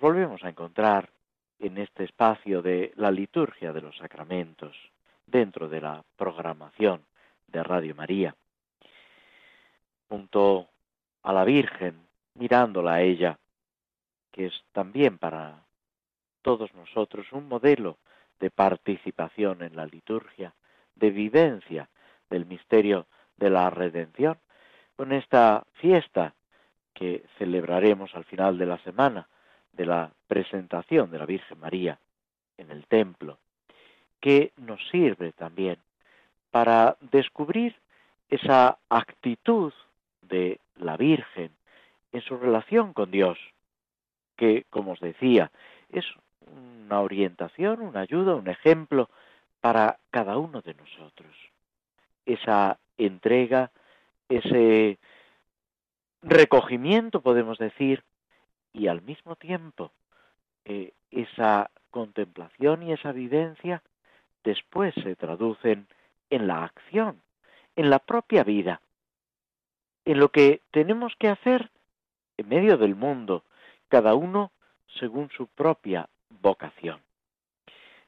volvemos 0.00 0.42
a 0.42 0.48
encontrar 0.48 1.10
en 1.58 1.76
este 1.76 2.04
espacio 2.04 2.62
de 2.62 2.92
la 2.96 3.10
liturgia 3.10 3.72
de 3.72 3.82
los 3.82 3.96
sacramentos, 3.98 4.74
dentro 5.26 5.68
de 5.68 5.80
la 5.80 6.02
programación 6.16 7.02
de 7.46 7.62
Radio 7.62 7.94
María. 7.94 8.34
Junto 10.08 10.68
a 11.22 11.32
la 11.32 11.44
Virgen, 11.44 12.00
mirándola 12.34 12.94
a 12.94 13.02
ella, 13.02 13.38
que 14.32 14.46
es 14.46 14.64
también 14.72 15.18
para 15.18 15.64
todos 16.42 16.72
nosotros 16.74 17.30
un 17.32 17.46
modelo 17.46 17.98
de 18.40 18.50
participación 18.50 19.62
en 19.62 19.76
la 19.76 19.84
liturgia, 19.84 20.54
de 20.94 21.10
vivencia 21.10 21.88
del 22.30 22.46
misterio 22.46 23.06
de 23.36 23.50
la 23.50 23.68
redención, 23.68 24.38
con 24.96 25.12
esta 25.12 25.64
fiesta 25.74 26.34
que 26.94 27.24
celebraremos 27.38 28.14
al 28.14 28.24
final 28.24 28.56
de 28.58 28.66
la 28.66 28.78
semana 28.78 29.28
de 29.80 29.86
la 29.86 30.10
presentación 30.28 31.10
de 31.10 31.18
la 31.18 31.24
Virgen 31.24 31.58
María 31.58 31.98
en 32.58 32.70
el 32.70 32.84
templo, 32.84 33.38
que 34.20 34.52
nos 34.58 34.78
sirve 34.90 35.32
también 35.32 35.78
para 36.50 36.98
descubrir 37.00 37.74
esa 38.28 38.76
actitud 38.90 39.72
de 40.20 40.60
la 40.76 40.98
Virgen 40.98 41.50
en 42.12 42.20
su 42.20 42.36
relación 42.36 42.92
con 42.92 43.10
Dios, 43.10 43.38
que, 44.36 44.66
como 44.68 44.92
os 44.92 45.00
decía, 45.00 45.50
es 45.88 46.04
una 46.86 47.00
orientación, 47.00 47.80
una 47.80 48.00
ayuda, 48.00 48.34
un 48.34 48.48
ejemplo 48.48 49.08
para 49.62 49.98
cada 50.10 50.36
uno 50.36 50.60
de 50.60 50.74
nosotros. 50.74 51.34
Esa 52.26 52.76
entrega, 52.98 53.70
ese 54.28 54.98
recogimiento, 56.20 57.22
podemos 57.22 57.56
decir, 57.56 58.04
y 58.72 58.88
al 58.88 59.02
mismo 59.02 59.36
tiempo 59.36 59.92
eh, 60.64 60.92
esa 61.10 61.70
contemplación 61.90 62.82
y 62.82 62.92
esa 62.92 63.12
vivencia 63.12 63.82
después 64.44 64.94
se 65.02 65.16
traducen 65.16 65.86
en 66.30 66.46
la 66.46 66.64
acción, 66.64 67.20
en 67.76 67.90
la 67.90 67.98
propia 67.98 68.44
vida, 68.44 68.80
en 70.04 70.18
lo 70.18 70.30
que 70.30 70.60
tenemos 70.70 71.14
que 71.18 71.28
hacer 71.28 71.70
en 72.36 72.48
medio 72.48 72.78
del 72.78 72.94
mundo, 72.94 73.44
cada 73.88 74.14
uno 74.14 74.52
según 74.98 75.30
su 75.30 75.46
propia 75.46 76.08
vocación. 76.40 77.00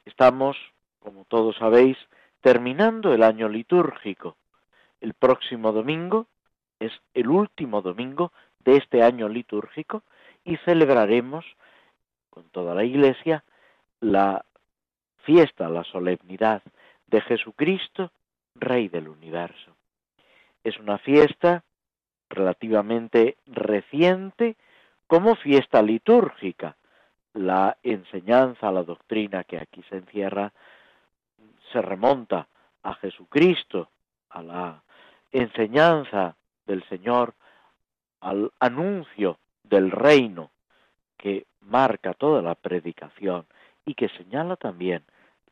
Estamos, 0.05 0.57
como 1.01 1.25
todos 1.25 1.57
sabéis, 1.57 1.97
terminando 2.41 3.13
el 3.13 3.23
año 3.23 3.49
litúrgico. 3.49 4.37
El 5.01 5.15
próximo 5.15 5.73
domingo 5.73 6.27
es 6.81 6.93
el 7.15 7.29
último 7.29 7.83
domingo 7.83 8.33
de 8.61 8.77
este 8.77 9.03
año 9.03 9.29
litúrgico 9.29 10.03
y 10.45 10.57
celebraremos 10.59 11.45
con 12.31 12.45
toda 12.51 12.75
la 12.75 12.85
Iglesia 12.85 13.45
la 14.01 14.45
fiesta, 15.25 15.69
la 15.69 15.85
solemnidad 15.85 16.63
de 17.07 17.21
Jesucristo, 17.21 18.11
Rey 18.55 18.89
del 18.89 19.09
universo. 19.09 19.77
Es 20.65 20.79
una 20.79 20.99
fiesta 20.99 21.63
relativamente 22.29 23.37
reciente 23.47 24.57
como 25.07 25.37
fiesta 25.37 25.83
litúrgica. 25.83 26.77
La 27.35 27.77
enseñanza, 27.83 28.71
la 28.71 28.83
doctrina 28.83 29.45
que 29.45 29.59
aquí 29.59 29.83
se 29.89 29.97
encierra, 29.97 30.53
se 31.73 31.81
remonta 31.81 32.49
a 32.83 32.95
Jesucristo, 32.95 33.89
a 34.31 34.43
la 34.43 34.83
enseñanza 35.31 36.37
del 36.67 36.83
Señor, 36.89 37.35
al 38.21 38.53
anuncio 38.61 39.39
del 39.73 39.91
reino 39.91 40.51
que 41.17 41.47
marca 41.63 42.13
toda 42.13 42.43
la 42.43 42.55
predicación 42.55 43.47
y 43.87 43.95
que 43.95 44.11
señala 44.11 44.57
también 44.57 45.03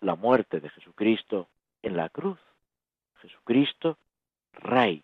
la 0.03 0.15
muerte 0.15 0.61
de 0.61 0.69
Jesucristo 0.69 1.49
en 1.83 1.97
la 1.97 2.11
cruz. 2.11 2.39
Jesucristo, 3.23 3.97
Rey. 4.53 5.03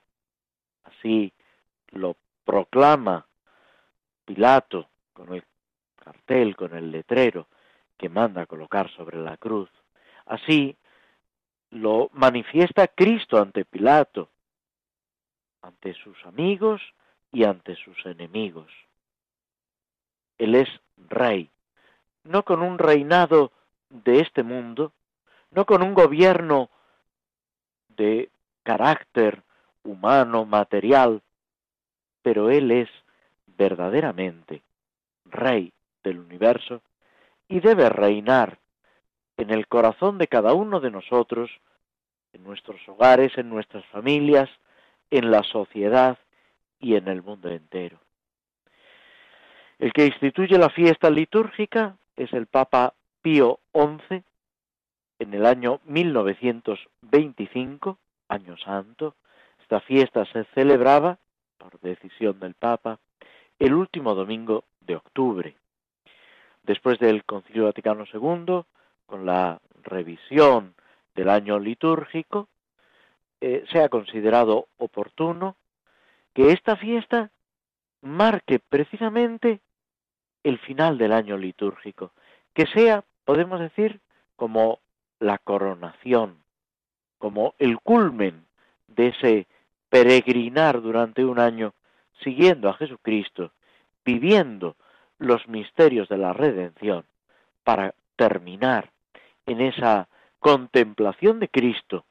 Así 0.85 1.33
lo 1.93 2.15
proclama 2.45 3.25
Pilato 4.27 4.87
con 5.15 5.33
el 5.33 5.43
cartel, 5.97 6.55
con 6.55 6.77
el 6.77 6.91
letrero 6.91 7.47
que 7.97 8.11
manda 8.11 8.45
colocar 8.45 8.91
sobre 8.91 9.17
la 9.19 9.39
cruz. 9.39 9.71
Así 10.27 10.77
lo 11.71 12.11
manifiesta 12.13 12.87
Cristo 12.89 13.41
ante 13.41 13.65
Pilato, 13.65 14.29
ante 15.63 15.95
sus 15.95 16.23
amigos 16.27 16.83
y 17.33 17.45
ante 17.45 17.77
sus 17.77 18.05
enemigos. 18.05 18.71
Él 20.39 20.55
es 20.55 20.69
rey, 21.09 21.51
no 22.25 22.45
con 22.45 22.63
un 22.63 22.79
reinado 22.79 23.53
de 23.91 24.21
este 24.21 24.43
mundo, 24.43 24.93
no 25.51 25.65
con 25.65 25.83
un 25.83 25.95
gobierno 25.95 26.71
de 27.89 28.31
carácter 28.63 29.43
humano, 29.85 30.45
material, 30.45 31.23
pero 32.23 32.51
Él 32.51 32.71
es 32.71 32.89
verdaderamente 33.47 34.63
rey 35.25 35.73
del 36.03 36.19
universo 36.19 36.83
y 37.49 37.61
debe 37.61 37.89
reinar 37.89 38.59
en 39.37 39.51
el 39.51 39.67
corazón 39.67 40.19
de 40.19 40.29
cada 40.29 40.55
uno 40.55 40.81
de 40.81 40.91
nosotros, 40.91 41.51
en 42.33 42.43
nuestros 42.45 42.81
hogares, 42.89 43.37
en 43.37 43.49
nuestras 43.49 43.85
familias, 43.87 44.49
en 45.11 45.31
la 45.31 45.43
sociedad 45.43 46.19
y 46.81 46.97
en 46.97 47.09
el 47.09 47.23
mundo 47.23 47.49
entero. 47.49 47.99
El 49.79 49.93
que 49.93 50.07
instituye 50.07 50.57
la 50.57 50.71
fiesta 50.71 51.11
litúrgica 51.11 51.99
es 52.17 52.33
el 52.33 52.47
Papa 52.47 52.95
Pío 53.21 53.59
XI 53.75 54.23
en 55.19 55.35
el 55.35 55.45
año 55.45 55.81
1925, 55.85 57.99
año 58.29 58.57
santo. 58.57 59.17
Esta 59.61 59.81
fiesta 59.81 60.25
se 60.33 60.45
celebraba, 60.55 61.19
por 61.59 61.79
decisión 61.81 62.41
del 62.41 62.55
Papa, 62.55 62.99
el 63.59 63.75
último 63.75 64.15
domingo 64.15 64.65
de 64.81 64.97
octubre. 64.97 65.55
Después 66.63 66.99
del 66.99 67.25
Concilio 67.25 67.65
Vaticano 67.65 68.07
II, 68.11 68.63
con 69.05 69.27
la 69.27 69.61
revisión 69.83 70.73
del 71.15 71.29
año 71.29 71.59
litúrgico, 71.59 72.49
eh, 73.43 73.63
se 73.71 73.83
ha 73.83 73.91
considerado 73.91 74.69
oportuno 74.79 75.55
que 76.33 76.53
esta 76.53 76.77
fiesta 76.77 77.31
marque 78.01 78.59
precisamente 78.59 79.61
el 80.47 80.59
final 80.59 80.97
del 80.97 81.13
año 81.13 81.37
litúrgico, 81.37 82.13
que 82.55 82.67
sea, 82.67 83.03
podemos 83.25 83.59
decir, 83.59 83.99
como 84.37 84.79
la 85.19 85.39
coronación, 85.39 86.37
como 87.19 87.55
el 87.59 87.81
culmen 87.81 88.47
de 88.87 89.09
ese 89.09 89.47
peregrinar 89.89 90.81
durante 90.83 91.25
un 91.25 91.41
año 91.41 91.75
siguiendo 92.23 92.69
a 92.69 92.75
Jesucristo, 92.75 93.51
viviendo 94.05 94.77
los 95.19 95.49
misterios 95.49 96.09
de 96.09 96.19
la 96.19 96.33
redención, 96.33 97.05
para 97.65 97.93
terminar 98.15 98.91
en 99.47 99.61
esa 99.61 100.07
contemplación 100.39 101.41
de 101.41 101.49
Cristo 101.49 102.05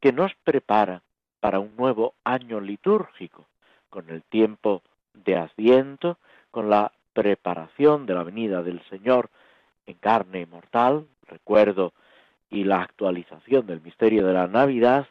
que 0.00 0.10
nos 0.10 0.32
prepara 0.42 1.02
para 1.40 1.60
un 1.60 1.76
nuevo 1.76 2.14
año 2.24 2.60
litúrgico, 2.60 3.44
con 3.90 4.08
el 4.08 4.22
tiempo 4.22 4.80
de 5.12 5.36
Adviento, 5.36 6.16
con 6.50 6.70
la 6.70 6.90
preparación 7.14 8.04
de 8.04 8.14
la 8.14 8.24
venida 8.24 8.62
del 8.62 8.82
Señor 8.90 9.30
en 9.86 9.94
carne 9.94 10.46
mortal, 10.46 11.06
recuerdo, 11.26 11.94
y 12.50 12.64
la 12.64 12.82
actualización 12.82 13.66
del 13.66 13.80
misterio 13.80 14.26
de 14.26 14.34
la 14.34 14.46
Navidad, 14.46 15.06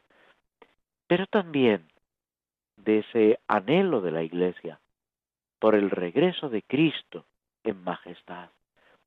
pero 1.08 1.26
también 1.28 1.84
de 2.78 3.00
ese 3.00 3.40
anhelo 3.48 4.02
de 4.02 4.12
la 4.12 4.24
Iglesia 4.24 4.80
por 5.60 5.76
el 5.76 5.90
regreso 5.90 6.50
de 6.50 6.62
Cristo 6.62 7.26
en 7.64 7.84
majestad, 7.84 8.50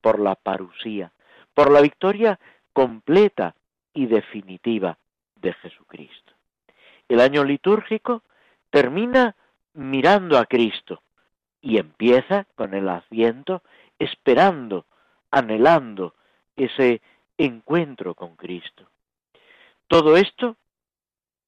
por 0.00 0.18
la 0.18 0.34
parusía, 0.34 1.12
por 1.54 1.70
la 1.70 1.80
victoria 1.80 2.38
completa 2.72 3.54
y 3.92 4.06
definitiva 4.06 4.98
de 5.40 5.52
Jesucristo. 5.54 6.32
El 7.08 7.20
año 7.20 7.44
litúrgico 7.44 8.22
termina 8.70 9.36
mirando 9.74 10.38
a 10.38 10.46
Cristo 10.46 11.02
y 11.66 11.78
empieza 11.78 12.46
con 12.54 12.74
el 12.74 12.88
asiento 12.88 13.60
esperando, 13.98 14.86
anhelando 15.32 16.14
ese 16.54 17.02
encuentro 17.36 18.14
con 18.14 18.36
Cristo. 18.36 18.84
Todo 19.88 20.16
esto 20.16 20.56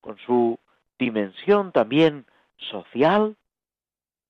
con 0.00 0.18
su 0.18 0.58
dimensión 0.98 1.70
también 1.70 2.26
social, 2.56 3.36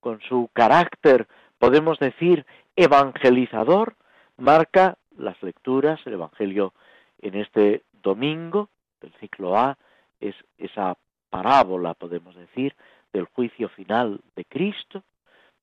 con 0.00 0.20
su 0.20 0.50
carácter, 0.52 1.26
podemos 1.58 1.98
decir, 1.98 2.44
evangelizador, 2.76 3.96
marca 4.36 4.98
las 5.16 5.42
lecturas, 5.42 5.98
el 6.04 6.12
Evangelio 6.12 6.74
en 7.22 7.34
este 7.34 7.82
domingo 8.02 8.68
del 9.00 9.14
ciclo 9.20 9.56
A 9.56 9.78
es 10.20 10.34
esa 10.58 10.98
parábola, 11.30 11.94
podemos 11.94 12.36
decir, 12.36 12.76
del 13.14 13.24
juicio 13.24 13.70
final 13.70 14.20
de 14.36 14.44
Cristo, 14.44 15.02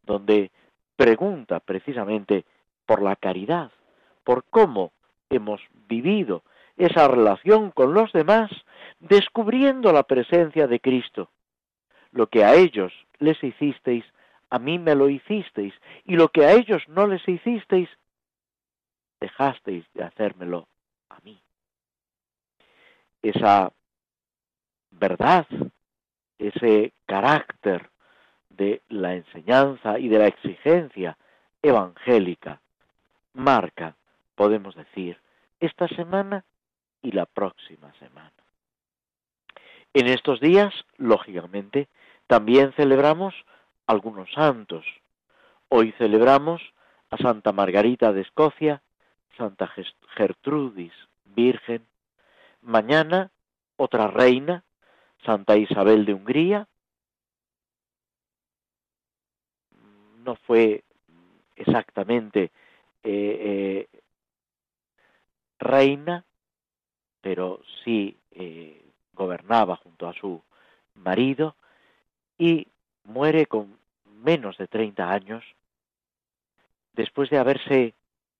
donde 0.05 0.51
pregunta 0.95 1.59
precisamente 1.59 2.45
por 2.85 3.01
la 3.01 3.15
caridad, 3.15 3.71
por 4.23 4.43
cómo 4.45 4.91
hemos 5.29 5.61
vivido 5.87 6.43
esa 6.77 7.07
relación 7.07 7.71
con 7.71 7.93
los 7.93 8.11
demás, 8.11 8.51
descubriendo 8.99 9.91
la 9.91 10.03
presencia 10.03 10.67
de 10.67 10.79
Cristo. 10.79 11.29
Lo 12.11 12.27
que 12.27 12.43
a 12.43 12.55
ellos 12.55 12.93
les 13.19 13.41
hicisteis, 13.43 14.05
a 14.49 14.59
mí 14.59 14.79
me 14.79 14.95
lo 14.95 15.09
hicisteis, 15.09 15.73
y 16.05 16.15
lo 16.15 16.29
que 16.29 16.45
a 16.45 16.53
ellos 16.53 16.83
no 16.87 17.07
les 17.07 17.27
hicisteis, 17.27 17.89
dejasteis 19.19 19.85
de 19.93 20.03
hacérmelo 20.03 20.67
a 21.09 21.19
mí. 21.23 21.39
Esa 23.21 23.71
verdad, 24.91 25.47
ese 26.37 26.93
carácter 27.05 27.89
de 28.57 28.81
la 28.89 29.15
enseñanza 29.15 29.99
y 29.99 30.09
de 30.09 30.19
la 30.19 30.27
exigencia 30.27 31.17
evangélica 31.61 32.61
marca, 33.33 33.95
podemos 34.35 34.75
decir, 34.75 35.17
esta 35.59 35.87
semana 35.89 36.45
y 37.01 37.11
la 37.11 37.25
próxima 37.25 37.93
semana. 37.99 38.31
En 39.93 40.07
estos 40.07 40.39
días, 40.39 40.73
lógicamente, 40.97 41.87
también 42.27 42.73
celebramos 42.73 43.33
algunos 43.87 44.31
santos. 44.33 44.85
Hoy 45.69 45.93
celebramos 45.97 46.61
a 47.11 47.17
Santa 47.17 47.51
Margarita 47.51 48.11
de 48.11 48.21
Escocia, 48.21 48.81
Santa 49.37 49.71
Gertrudis, 50.15 50.93
Virgen. 51.25 51.85
Mañana, 52.61 53.31
otra 53.77 54.07
reina, 54.07 54.63
Santa 55.25 55.57
Isabel 55.57 56.05
de 56.05 56.13
Hungría. 56.13 56.67
No 60.25 60.35
fue 60.35 60.83
exactamente 61.55 62.45
eh, 63.03 63.87
eh, 63.93 63.99
reina, 65.59 66.25
pero 67.21 67.61
sí 67.83 68.17
eh, 68.31 68.83
gobernaba 69.13 69.75
junto 69.75 70.07
a 70.07 70.13
su 70.13 70.41
marido 70.95 71.55
y 72.39 72.67
muere 73.03 73.45
con 73.45 73.77
menos 74.23 74.57
de 74.57 74.67
30 74.67 75.11
años 75.11 75.43
después 76.93 77.29
de 77.29 77.37
haberse 77.37 77.93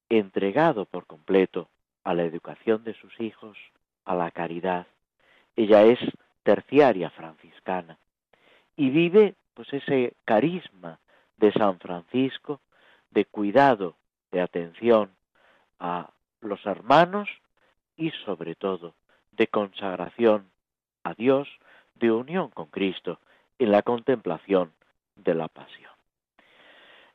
entregado 0.09 0.85
por 0.85 1.05
completo 1.05 1.69
a 2.03 2.15
la 2.15 2.23
educación 2.23 2.83
de 2.83 2.95
sus 2.95 3.19
hijos, 3.21 3.59
a 4.05 4.15
la 4.15 4.31
caridad. 4.31 4.87
Ella 5.55 5.83
es 5.83 5.99
terciaria 6.41 7.11
franciscana 7.11 7.99
y 8.75 8.89
vive 8.89 9.35
pues 9.53 9.71
ese 9.71 10.13
carisma 10.25 10.99
de 11.37 11.51
San 11.53 11.79
Francisco 11.79 12.61
de 13.11 13.25
cuidado, 13.25 13.95
de 14.31 14.41
atención 14.41 15.11
a 15.79 16.09
los 16.41 16.65
hermanos 16.65 17.29
y 17.95 18.11
sobre 18.25 18.55
todo 18.55 18.93
de 19.31 19.47
consagración 19.47 20.49
a 21.03 21.13
Dios, 21.13 21.47
de 21.95 22.11
unión 22.11 22.49
con 22.49 22.67
Cristo 22.67 23.19
en 23.57 23.71
la 23.71 23.81
contemplación 23.81 24.73
de 25.15 25.33
la 25.33 25.47
pasión. 25.47 25.91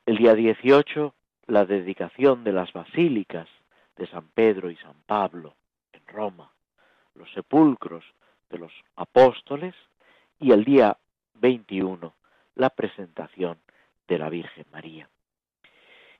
El 0.05 0.17
día 0.17 0.33
18 0.33 1.13
la 1.47 1.65
dedicación 1.65 2.43
de 2.43 2.53
las 2.53 2.71
basílicas 2.71 3.47
de 3.97 4.07
San 4.07 4.27
Pedro 4.29 4.71
y 4.71 4.77
San 4.77 4.95
Pablo 5.05 5.55
en 5.91 6.01
Roma, 6.07 6.51
los 7.15 7.31
sepulcros 7.33 8.05
de 8.49 8.57
los 8.57 8.71
apóstoles 8.95 9.75
y 10.39 10.51
el 10.51 10.63
día 10.63 10.97
21 11.35 12.13
la 12.55 12.69
presentación 12.69 13.57
de 14.11 14.19
la 14.19 14.29
Virgen 14.29 14.65
María. 14.73 15.07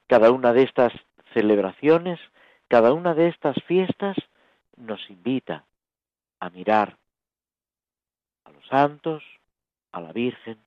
Cada 0.08 0.32
una 0.32 0.54
de 0.54 0.64
estas 0.64 0.94
celebraciones, 1.34 2.22
cada 2.70 2.94
una 2.94 3.14
de 3.14 3.28
estas 3.28 3.62
fiestas 3.66 4.16
nos 4.78 5.02
invita 5.10 5.66
a 6.40 6.50
mirar 6.50 6.96
a 8.46 8.52
los 8.52 8.66
santos, 8.68 9.22
a 9.92 10.00
la 10.00 10.14
Virgen, 10.14 10.58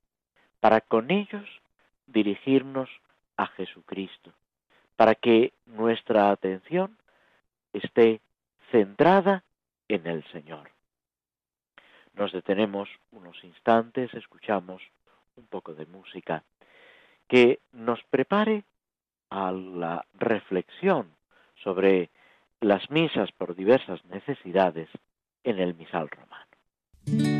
para 0.59 0.81
con 0.81 1.09
ellos 1.09 1.49
dirigirnos 2.05 2.89
a 3.37 3.47
Jesucristo, 3.47 4.31
para 4.95 5.15
que 5.15 5.51
nuestra 5.65 6.29
atención 6.29 6.95
esté 7.73 8.21
centrada 8.69 9.43
en 9.87 10.05
el 10.05 10.23
Señor. 10.31 10.69
Nos 12.13 12.31
detenemos 12.31 12.87
unos 13.11 13.43
instantes, 13.43 14.13
escuchamos 14.13 14.83
un 15.37 15.47
poco 15.47 15.73
de 15.73 15.87
música 15.87 16.43
que 17.27 17.59
nos 17.71 17.99
prepare 18.09 18.63
a 19.29 19.51
la 19.51 20.05
reflexión 20.13 21.11
sobre 21.63 22.09
las 22.61 22.89
misas 22.89 23.31
por 23.33 23.55
diversas 23.55 24.03
necesidades 24.05 24.89
en 25.43 25.59
el 25.59 25.75
misal 25.75 26.09
romano. 26.09 27.34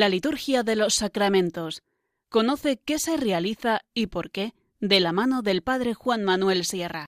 La 0.00 0.08
liturgia 0.08 0.62
de 0.62 0.76
los 0.76 0.94
sacramentos. 0.94 1.82
Conoce 2.30 2.78
qué 2.86 2.98
se 2.98 3.18
realiza 3.18 3.82
y 3.92 4.06
por 4.06 4.30
qué 4.30 4.54
de 4.80 4.98
la 4.98 5.12
mano 5.12 5.42
del 5.42 5.60
Padre 5.60 5.92
Juan 5.92 6.24
Manuel 6.24 6.64
Sierra. 6.64 7.04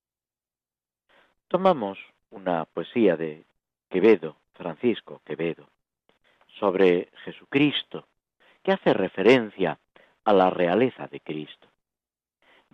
Tomamos 1.49 1.99
una 2.29 2.67
poesía 2.67 3.17
de 3.17 3.47
Quevedo, 3.89 4.37
Francisco 4.53 5.23
Quevedo, 5.25 5.71
sobre 6.61 7.09
Jesucristo, 7.25 8.07
que 8.63 8.73
hace 8.73 8.93
referencia 8.93 9.79
a 10.25 10.35
la 10.35 10.51
realeza 10.51 11.07
de 11.07 11.21
Cristo. 11.21 11.69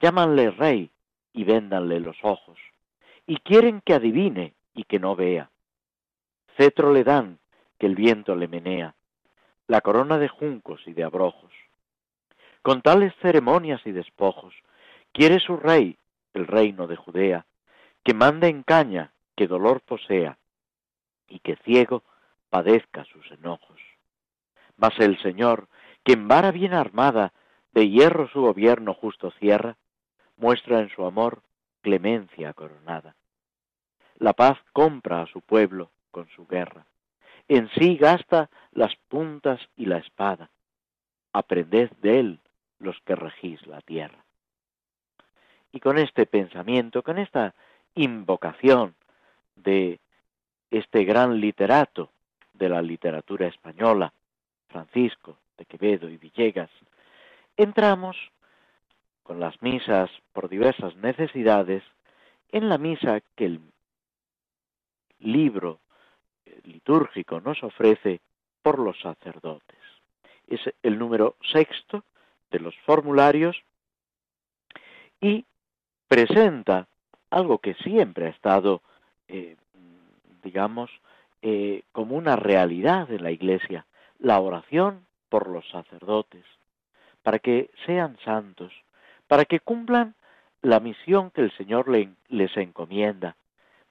Llámanle 0.02 0.50
rey 0.50 0.90
y 1.32 1.44
véndanle 1.44 2.00
los 2.00 2.16
ojos, 2.24 2.58
y 3.24 3.36
quieren 3.36 3.82
que 3.82 3.94
adivine 3.94 4.54
y 4.74 4.82
que 4.82 4.98
no 4.98 5.14
vea. 5.14 5.48
Cetro 6.56 6.92
le 6.92 7.04
dan, 7.04 7.38
que 7.78 7.86
el 7.86 7.94
viento 7.94 8.34
le 8.34 8.48
menea, 8.48 8.96
la 9.68 9.82
corona 9.82 10.18
de 10.18 10.28
juncos 10.28 10.80
y 10.86 10.92
de 10.94 11.04
abrojos. 11.04 11.52
Con 12.62 12.82
tales 12.82 13.14
ceremonias 13.22 13.80
y 13.84 13.92
despojos, 13.92 14.54
quiere 15.12 15.38
su 15.38 15.56
rey, 15.56 15.96
el 16.32 16.46
reino 16.46 16.86
de 16.86 16.96
Judea, 16.96 17.46
que 18.02 18.14
mande 18.14 18.48
en 18.48 18.62
caña, 18.62 19.12
que 19.36 19.46
dolor 19.46 19.82
posea, 19.82 20.38
y 21.28 21.38
que 21.40 21.56
ciego 21.56 22.02
padezca 22.50 23.04
sus 23.04 23.30
enojos. 23.30 23.78
Mas 24.76 24.98
el 24.98 25.20
Señor, 25.20 25.68
que 26.02 26.14
en 26.14 26.26
vara 26.26 26.50
bien 26.50 26.72
armada 26.72 27.32
de 27.72 27.88
hierro 27.90 28.28
su 28.28 28.40
gobierno 28.40 28.94
justo 28.94 29.30
cierra, 29.32 29.76
muestra 30.36 30.80
en 30.80 30.88
su 30.88 31.04
amor 31.04 31.42
clemencia 31.82 32.54
coronada. 32.54 33.14
La 34.16 34.32
paz 34.32 34.58
compra 34.72 35.22
a 35.22 35.26
su 35.26 35.42
pueblo 35.42 35.90
con 36.10 36.28
su 36.30 36.46
guerra. 36.46 36.86
En 37.48 37.70
sí 37.70 37.96
gasta 37.96 38.50
las 38.72 38.94
puntas 39.08 39.60
y 39.76 39.86
la 39.86 39.98
espada. 39.98 40.50
Aprended 41.32 41.90
de 42.02 42.20
él 42.20 42.38
los 42.78 42.96
que 43.00 43.16
regís 43.16 43.66
la 43.66 43.80
tierra. 43.80 44.24
Y 45.72 45.80
con 45.80 45.98
este 45.98 46.26
pensamiento, 46.26 47.02
con 47.02 47.18
esta 47.18 47.54
invocación 47.94 48.94
de 49.56 49.98
este 50.70 51.04
gran 51.04 51.40
literato 51.40 52.10
de 52.52 52.68
la 52.68 52.82
literatura 52.82 53.46
española, 53.46 54.12
Francisco 54.68 55.36
de 55.56 55.64
Quevedo 55.64 56.08
y 56.08 56.16
Villegas, 56.16 56.70
entramos 57.56 58.16
con 59.22 59.40
las 59.40 59.60
misas 59.62 60.10
por 60.32 60.48
diversas 60.48 60.96
necesidades 60.96 61.82
en 62.50 62.68
la 62.68 62.78
misa 62.78 63.20
que 63.36 63.46
el 63.46 63.60
libro 65.18 65.80
litúrgico 66.64 67.40
nos 67.40 67.62
ofrece 67.62 68.20
por 68.62 68.78
los 68.78 68.98
sacerdotes. 69.00 69.78
Es 70.46 70.60
el 70.82 70.98
número 70.98 71.36
sexto 71.52 72.04
de 72.50 72.60
los 72.60 72.74
formularios 72.86 73.62
y 75.20 75.44
presenta 76.06 76.86
algo 77.30 77.58
que 77.58 77.74
siempre 77.74 78.26
ha 78.26 78.30
estado, 78.30 78.80
eh, 79.28 79.56
digamos, 80.42 80.90
eh, 81.42 81.82
como 81.92 82.16
una 82.16 82.36
realidad 82.36 83.10
en 83.12 83.22
la 83.22 83.30
Iglesia, 83.30 83.86
la 84.18 84.40
oración 84.40 85.06
por 85.28 85.48
los 85.48 85.68
sacerdotes, 85.68 86.44
para 87.22 87.38
que 87.38 87.70
sean 87.86 88.16
santos, 88.24 88.72
para 89.26 89.44
que 89.44 89.60
cumplan 89.60 90.14
la 90.62 90.80
misión 90.80 91.30
que 91.30 91.42
el 91.42 91.52
Señor 91.56 91.86
les 92.28 92.56
encomienda, 92.56 93.36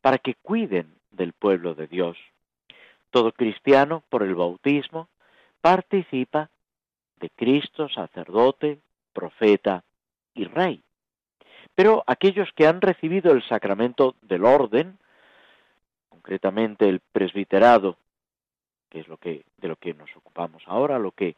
para 0.01 0.17
que 0.17 0.35
cuiden 0.35 0.93
del 1.11 1.33
pueblo 1.33 1.75
de 1.75 1.87
Dios. 1.87 2.17
Todo 3.09 3.31
cristiano, 3.31 4.03
por 4.09 4.23
el 4.23 4.35
bautismo, 4.35 5.07
participa 5.61 6.49
de 7.19 7.29
Cristo, 7.29 7.89
sacerdote, 7.89 8.79
profeta 9.13 9.83
y 10.33 10.45
rey. 10.45 10.81
Pero 11.73 12.03
aquellos 12.07 12.49
que 12.55 12.67
han 12.67 12.81
recibido 12.81 13.31
el 13.31 13.47
sacramento 13.47 14.15
del 14.21 14.45
orden, 14.45 14.97
concretamente 16.09 16.87
el 16.87 16.99
presbiterado, 16.99 17.97
que 18.89 18.99
es 18.99 19.07
lo 19.07 19.17
que 19.17 19.43
de 19.57 19.67
lo 19.67 19.75
que 19.75 19.93
nos 19.93 20.09
ocupamos 20.15 20.63
ahora, 20.65 20.99
lo 20.99 21.11
que 21.11 21.35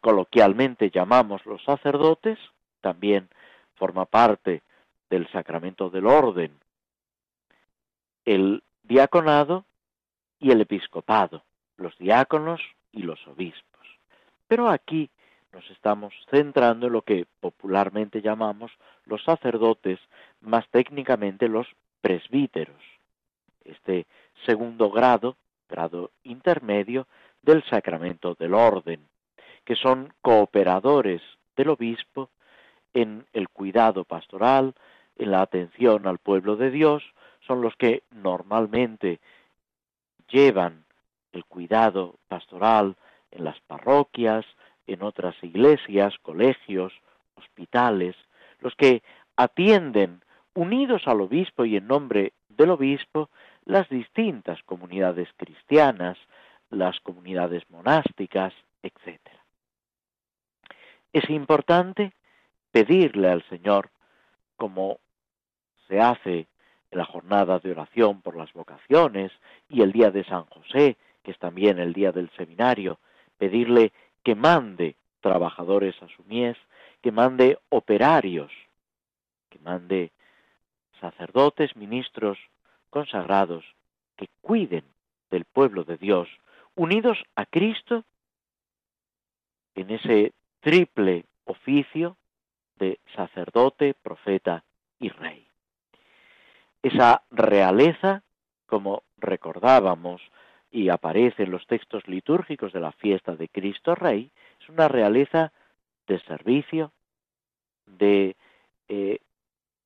coloquialmente 0.00 0.90
llamamos 0.90 1.44
los 1.46 1.62
sacerdotes, 1.64 2.38
también 2.80 3.28
forma 3.74 4.06
parte 4.06 4.62
del 5.10 5.28
sacramento 5.30 5.90
del 5.90 6.06
orden. 6.06 6.58
El 8.24 8.62
diaconado 8.82 9.64
y 10.38 10.50
el 10.50 10.60
episcopado, 10.60 11.42
los 11.76 11.96
diáconos 11.98 12.60
y 12.92 13.02
los 13.02 13.24
obispos. 13.26 13.86
Pero 14.48 14.68
aquí 14.68 15.10
nos 15.52 15.68
estamos 15.70 16.12
centrando 16.30 16.86
en 16.86 16.92
lo 16.92 17.02
que 17.02 17.26
popularmente 17.40 18.20
llamamos 18.20 18.72
los 19.04 19.22
sacerdotes, 19.24 19.98
más 20.40 20.68
técnicamente 20.68 21.48
los 21.48 21.66
presbíteros. 22.00 22.82
Este 23.64 24.06
segundo 24.44 24.90
grado, 24.90 25.36
grado 25.68 26.10
intermedio 26.24 27.06
del 27.42 27.64
sacramento 27.64 28.34
del 28.34 28.54
orden, 28.54 29.00
que 29.64 29.76
son 29.76 30.12
cooperadores 30.20 31.22
del 31.56 31.70
obispo 31.70 32.28
en 32.92 33.26
el 33.32 33.48
cuidado 33.48 34.04
pastoral, 34.04 34.74
en 35.16 35.30
la 35.30 35.42
atención 35.42 36.06
al 36.06 36.18
pueblo 36.18 36.56
de 36.56 36.70
Dios, 36.70 37.02
son 37.46 37.62
los 37.62 37.74
que 37.76 38.02
normalmente 38.10 39.20
llevan 40.28 40.84
el 41.32 41.44
cuidado 41.44 42.16
pastoral 42.28 42.96
en 43.30 43.44
las 43.44 43.60
parroquias, 43.60 44.44
en 44.86 45.02
otras 45.02 45.34
iglesias, 45.42 46.14
colegios, 46.22 46.92
hospitales, 47.34 48.16
los 48.60 48.74
que 48.76 49.02
atienden 49.36 50.22
unidos 50.54 51.02
al 51.06 51.20
obispo 51.20 51.64
y 51.64 51.76
en 51.76 51.86
nombre 51.86 52.32
del 52.48 52.70
obispo 52.70 53.28
las 53.64 53.88
distintas 53.88 54.62
comunidades 54.62 55.28
cristianas, 55.36 56.16
las 56.70 56.98
comunidades 57.00 57.68
monásticas, 57.70 58.54
etc. 58.82 59.20
Es 61.12 61.28
importante 61.30 62.12
pedirle 62.70 63.28
al 63.28 63.42
Señor, 63.48 63.90
como 64.56 64.98
se 65.88 66.00
hace 66.00 66.46
la 66.96 67.04
jornada 67.04 67.58
de 67.58 67.70
oración 67.70 68.22
por 68.22 68.36
las 68.36 68.52
vocaciones 68.52 69.30
y 69.68 69.82
el 69.82 69.92
día 69.92 70.10
de 70.10 70.24
San 70.24 70.44
José, 70.46 70.96
que 71.22 71.30
es 71.30 71.38
también 71.38 71.78
el 71.78 71.92
día 71.92 72.10
del 72.10 72.30
seminario, 72.30 72.98
pedirle 73.38 73.92
que 74.24 74.34
mande 74.34 74.96
trabajadores 75.20 75.94
a 76.02 76.08
su 76.08 76.24
mies, 76.24 76.56
que 77.02 77.12
mande 77.12 77.58
operarios, 77.68 78.50
que 79.50 79.58
mande 79.58 80.10
sacerdotes, 81.00 81.76
ministros 81.76 82.38
consagrados, 82.90 83.64
que 84.16 84.28
cuiden 84.40 84.84
del 85.30 85.44
pueblo 85.44 85.84
de 85.84 85.98
Dios, 85.98 86.28
unidos 86.74 87.18
a 87.34 87.44
Cristo 87.46 88.04
en 89.74 89.90
ese 89.90 90.32
triple 90.60 91.26
oficio 91.44 92.16
de 92.78 92.98
sacerdote, 93.14 93.94
profeta 93.94 94.64
y 94.98 95.10
rey. 95.10 95.45
Esa 96.82 97.22
realeza, 97.30 98.22
como 98.66 99.02
recordábamos 99.18 100.22
y 100.70 100.88
aparece 100.88 101.44
en 101.44 101.50
los 101.50 101.66
textos 101.66 102.06
litúrgicos 102.06 102.72
de 102.72 102.80
la 102.80 102.92
fiesta 102.92 103.36
de 103.36 103.48
Cristo 103.48 103.94
Rey, 103.94 104.30
es 104.60 104.68
una 104.68 104.88
realeza 104.88 105.52
de 106.06 106.20
servicio, 106.20 106.92
de 107.86 108.36
eh, 108.88 109.20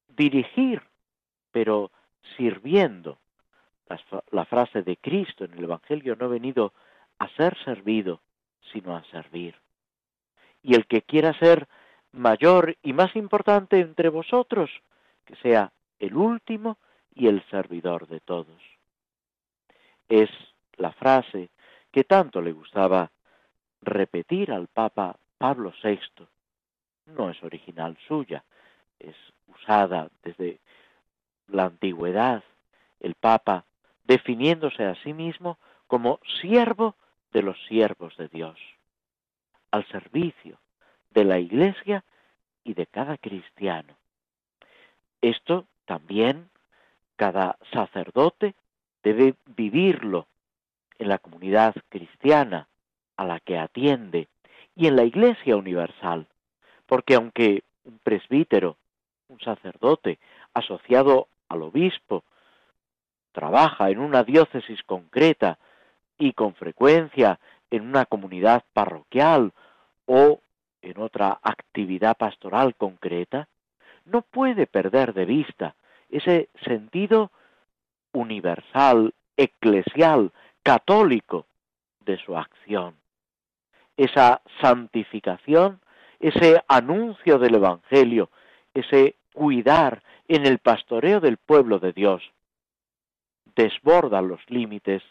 dirigir, 0.09 0.82
pero 1.52 1.90
sirviendo. 2.37 3.18
La, 3.88 4.00
la 4.30 4.44
frase 4.44 4.82
de 4.82 4.97
Cristo 4.97 5.44
en 5.44 5.54
el 5.54 5.64
Evangelio 5.64 6.16
no 6.16 6.26
ha 6.26 6.28
venido 6.28 6.73
a 7.18 7.28
ser 7.30 7.56
servido, 7.64 8.20
sino 8.73 8.97
a 8.97 9.04
servir. 9.04 9.54
Y 10.62 10.75
el 10.75 10.87
que 10.87 11.02
quiera 11.02 11.38
ser 11.38 11.68
mayor 12.12 12.76
y 12.82 12.92
más 12.92 13.14
importante 13.16 13.80
entre 13.80 14.09
vosotros, 14.09 14.70
que 15.25 15.37
sea 15.37 15.73
el 16.00 16.16
último 16.16 16.78
y 17.14 17.28
el 17.28 17.42
servidor 17.50 18.09
de 18.09 18.21
todos. 18.21 18.61
Es 20.09 20.30
la 20.76 20.92
frase 20.92 21.50
que 21.92 22.04
tanto 22.04 22.40
le 22.40 22.52
gustaba 22.52 23.11
repetir 23.83 24.50
al 24.50 24.66
Papa 24.66 25.16
Pablo 25.38 25.73
VI. 25.83 26.26
No 27.07 27.30
es 27.30 27.42
original 27.42 27.97
suya, 28.09 28.45
es 28.99 29.16
usada 29.47 30.11
desde 30.23 30.61
la 31.49 31.66
antigüedad. 31.66 32.42
El 32.99 33.14
Papa 33.14 33.64
definiéndose 34.04 34.85
a 34.85 34.95
sí 35.02 35.12
mismo 35.12 35.59
como 35.87 36.21
siervo 36.40 36.97
de 37.33 37.42
los 37.42 37.57
siervos 37.66 38.16
de 38.16 38.28
Dios, 38.28 38.59
al 39.71 39.87
servicio 39.88 40.59
de 41.11 41.25
la 41.25 41.38
Iglesia 41.38 42.04
y 42.64 42.75
de 42.75 42.87
cada 42.87 43.19
cristiano. 43.19 43.97
Esto 45.21 45.66
también 45.90 46.50
cada 47.16 47.59
sacerdote 47.73 48.54
debe 49.02 49.35
vivirlo 49.44 50.28
en 51.00 51.09
la 51.09 51.18
comunidad 51.18 51.75
cristiana 51.88 52.68
a 53.16 53.25
la 53.25 53.40
que 53.40 53.59
atiende 53.59 54.28
y 54.76 54.87
en 54.87 54.94
la 54.94 55.02
Iglesia 55.02 55.56
universal, 55.56 56.28
porque 56.87 57.16
aunque 57.16 57.64
un 57.82 57.99
presbítero, 57.99 58.76
un 59.26 59.40
sacerdote 59.40 60.20
asociado 60.54 61.26
al 61.49 61.62
obispo, 61.62 62.23
trabaja 63.32 63.90
en 63.90 63.99
una 63.99 64.23
diócesis 64.23 64.80
concreta 64.85 65.59
y 66.18 66.35
con 66.35 66.54
frecuencia 66.54 67.40
en 67.68 67.82
una 67.82 68.04
comunidad 68.04 68.62
parroquial 68.73 69.52
o 70.06 70.40
en 70.82 71.00
otra 71.00 71.40
actividad 71.42 72.16
pastoral 72.16 72.76
concreta, 72.76 73.49
no 74.04 74.23
puede 74.23 74.68
perder 74.68 75.14
de 75.14 75.25
vista 75.25 75.75
ese 76.10 76.48
sentido 76.64 77.30
universal, 78.12 79.14
eclesial, 79.36 80.32
católico 80.62 81.46
de 82.04 82.18
su 82.18 82.36
acción, 82.36 82.94
esa 83.96 84.40
santificación, 84.60 85.80
ese 86.18 86.62
anuncio 86.68 87.38
del 87.38 87.54
Evangelio, 87.54 88.30
ese 88.74 89.16
cuidar 89.32 90.02
en 90.28 90.46
el 90.46 90.58
pastoreo 90.58 91.20
del 91.20 91.36
pueblo 91.38 91.78
de 91.78 91.92
Dios, 91.92 92.22
desborda 93.56 94.20
los 94.22 94.40
límites 94.48 95.02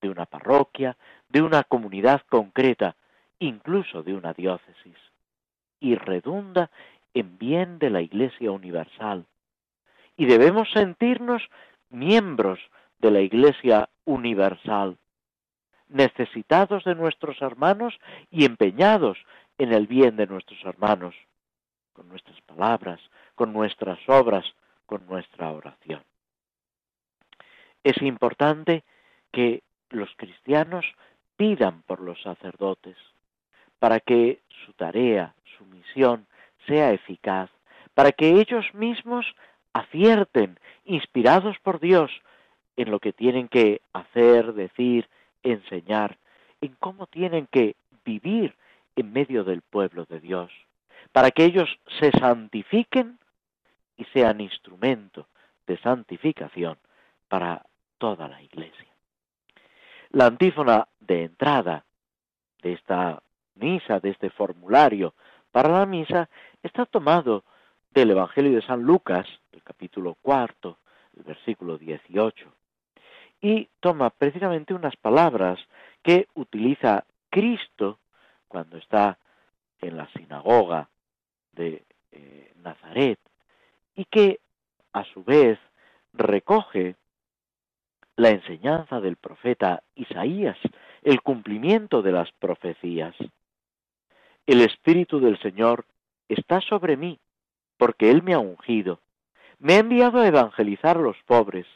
de 0.00 0.08
una 0.08 0.26
parroquia, 0.26 0.96
de 1.28 1.42
una 1.42 1.64
comunidad 1.64 2.22
concreta, 2.28 2.96
incluso 3.38 4.02
de 4.02 4.14
una 4.14 4.32
diócesis, 4.32 4.96
y 5.80 5.94
redunda 5.94 6.70
en 7.14 7.38
bien 7.38 7.78
de 7.78 7.90
la 7.90 8.00
Iglesia 8.00 8.50
universal. 8.50 9.24
Y 10.18 10.26
debemos 10.26 10.68
sentirnos 10.72 11.42
miembros 11.88 12.58
de 12.98 13.10
la 13.10 13.20
Iglesia 13.20 13.88
universal, 14.04 14.98
necesitados 15.88 16.84
de 16.84 16.94
nuestros 16.94 17.40
hermanos 17.40 17.98
y 18.30 18.44
empeñados 18.44 19.16
en 19.56 19.72
el 19.72 19.86
bien 19.86 20.16
de 20.16 20.26
nuestros 20.26 20.62
hermanos, 20.64 21.14
con 21.92 22.08
nuestras 22.08 22.38
palabras, 22.42 23.00
con 23.36 23.52
nuestras 23.52 23.98
obras, 24.08 24.44
con 24.86 25.06
nuestra 25.06 25.50
oración. 25.50 26.02
Es 27.84 28.02
importante 28.02 28.82
que 29.32 29.62
los 29.90 30.10
cristianos 30.16 30.84
pidan 31.36 31.82
por 31.82 32.00
los 32.00 32.20
sacerdotes 32.22 32.96
para 33.78 34.00
que 34.00 34.40
su 34.64 34.72
tarea, 34.72 35.34
su 35.56 35.64
misión 35.66 36.26
sea 36.66 36.92
eficaz, 36.92 37.50
para 37.94 38.10
que 38.12 38.40
ellos 38.40 38.66
mismos 38.74 39.24
acierten, 39.78 40.58
inspirados 40.84 41.56
por 41.60 41.80
Dios, 41.80 42.10
en 42.76 42.90
lo 42.90 43.00
que 43.00 43.12
tienen 43.12 43.48
que 43.48 43.80
hacer, 43.92 44.52
decir, 44.54 45.08
enseñar, 45.42 46.18
en 46.60 46.74
cómo 46.78 47.06
tienen 47.06 47.46
que 47.46 47.76
vivir 48.04 48.54
en 48.96 49.12
medio 49.12 49.44
del 49.44 49.62
pueblo 49.62 50.04
de 50.06 50.20
Dios, 50.20 50.50
para 51.12 51.30
que 51.30 51.44
ellos 51.44 51.68
se 52.00 52.10
santifiquen 52.12 53.18
y 53.96 54.04
sean 54.06 54.40
instrumento 54.40 55.26
de 55.66 55.78
santificación 55.78 56.78
para 57.28 57.64
toda 57.98 58.28
la 58.28 58.42
iglesia. 58.42 58.88
La 60.10 60.26
antífona 60.26 60.88
de 61.00 61.24
entrada 61.24 61.84
de 62.62 62.72
esta 62.72 63.22
misa, 63.54 64.00
de 64.00 64.10
este 64.10 64.30
formulario 64.30 65.14
para 65.52 65.68
la 65.68 65.86
misa, 65.86 66.28
está 66.62 66.86
tomado 66.86 67.44
del 67.98 68.10
Evangelio 68.12 68.52
de 68.52 68.62
San 68.62 68.82
Lucas, 68.82 69.26
el 69.50 69.60
capítulo 69.64 70.14
cuarto, 70.22 70.78
el 71.16 71.24
versículo 71.24 71.78
18, 71.78 72.46
y 73.40 73.68
toma 73.80 74.10
precisamente 74.10 74.72
unas 74.72 74.94
palabras 74.96 75.58
que 76.04 76.28
utiliza 76.34 77.04
Cristo 77.28 77.98
cuando 78.46 78.76
está 78.76 79.18
en 79.80 79.96
la 79.96 80.08
sinagoga 80.12 80.88
de 81.50 81.82
eh, 82.12 82.52
Nazaret 82.62 83.18
y 83.96 84.04
que 84.04 84.38
a 84.92 85.02
su 85.02 85.24
vez 85.24 85.58
recoge 86.12 86.94
la 88.14 88.30
enseñanza 88.30 89.00
del 89.00 89.16
profeta 89.16 89.82
Isaías, 89.96 90.56
el 91.02 91.20
cumplimiento 91.20 92.02
de 92.02 92.12
las 92.12 92.30
profecías. 92.30 93.16
El 94.46 94.60
Espíritu 94.60 95.18
del 95.18 95.36
Señor 95.40 95.84
está 96.28 96.60
sobre 96.60 96.96
mí, 96.96 97.18
porque 97.78 98.10
Él 98.10 98.22
me 98.22 98.34
ha 98.34 98.38
ungido. 98.38 99.00
Me 99.58 99.74
ha 99.74 99.78
enviado 99.78 100.20
a 100.20 100.28
evangelizar 100.28 100.98
a 100.98 101.00
los 101.00 101.16
pobres, 101.24 101.66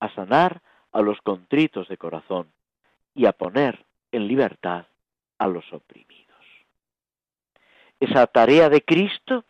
a 0.00 0.08
sanar 0.10 0.60
a 0.92 1.00
los 1.00 1.20
contritos 1.20 1.88
de 1.88 1.96
corazón 1.96 2.48
y 3.14 3.26
a 3.26 3.32
poner 3.32 3.84
en 4.10 4.26
libertad 4.26 4.86
a 5.38 5.46
los 5.46 5.70
oprimidos. 5.72 6.24
Esa 8.00 8.26
tarea 8.26 8.68
de 8.68 8.82
Cristo 8.82 9.44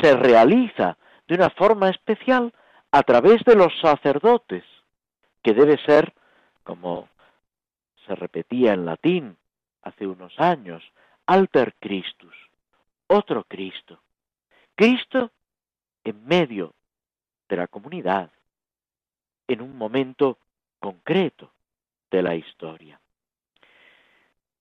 se 0.00 0.14
realiza 0.16 0.98
de 1.26 1.34
una 1.34 1.50
forma 1.50 1.88
especial 1.90 2.52
a 2.90 3.02
través 3.02 3.42
de 3.44 3.56
los 3.56 3.72
sacerdotes, 3.80 4.64
que 5.42 5.54
debe 5.54 5.78
ser, 5.84 6.14
como 6.62 7.08
se 8.06 8.14
repetía 8.14 8.72
en 8.72 8.84
latín 8.84 9.36
hace 9.82 10.06
unos 10.06 10.38
años, 10.38 10.82
alter 11.26 11.74
Christus, 11.80 12.34
otro 13.08 13.44
Cristo. 13.44 14.00
Cristo 14.76 15.32
en 16.04 16.24
medio 16.26 16.74
de 17.48 17.56
la 17.56 17.66
comunidad, 17.66 18.30
en 19.48 19.62
un 19.62 19.76
momento 19.76 20.38
concreto 20.78 21.50
de 22.10 22.22
la 22.22 22.34
historia. 22.34 23.00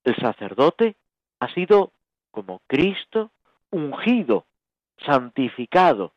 El 0.04 0.16
sacerdote 0.16 0.96
ha 1.40 1.54
sido 1.54 1.92
como 2.32 2.62
Cristo 2.68 3.32
ungido, 3.72 4.46
santificado. 5.06 6.14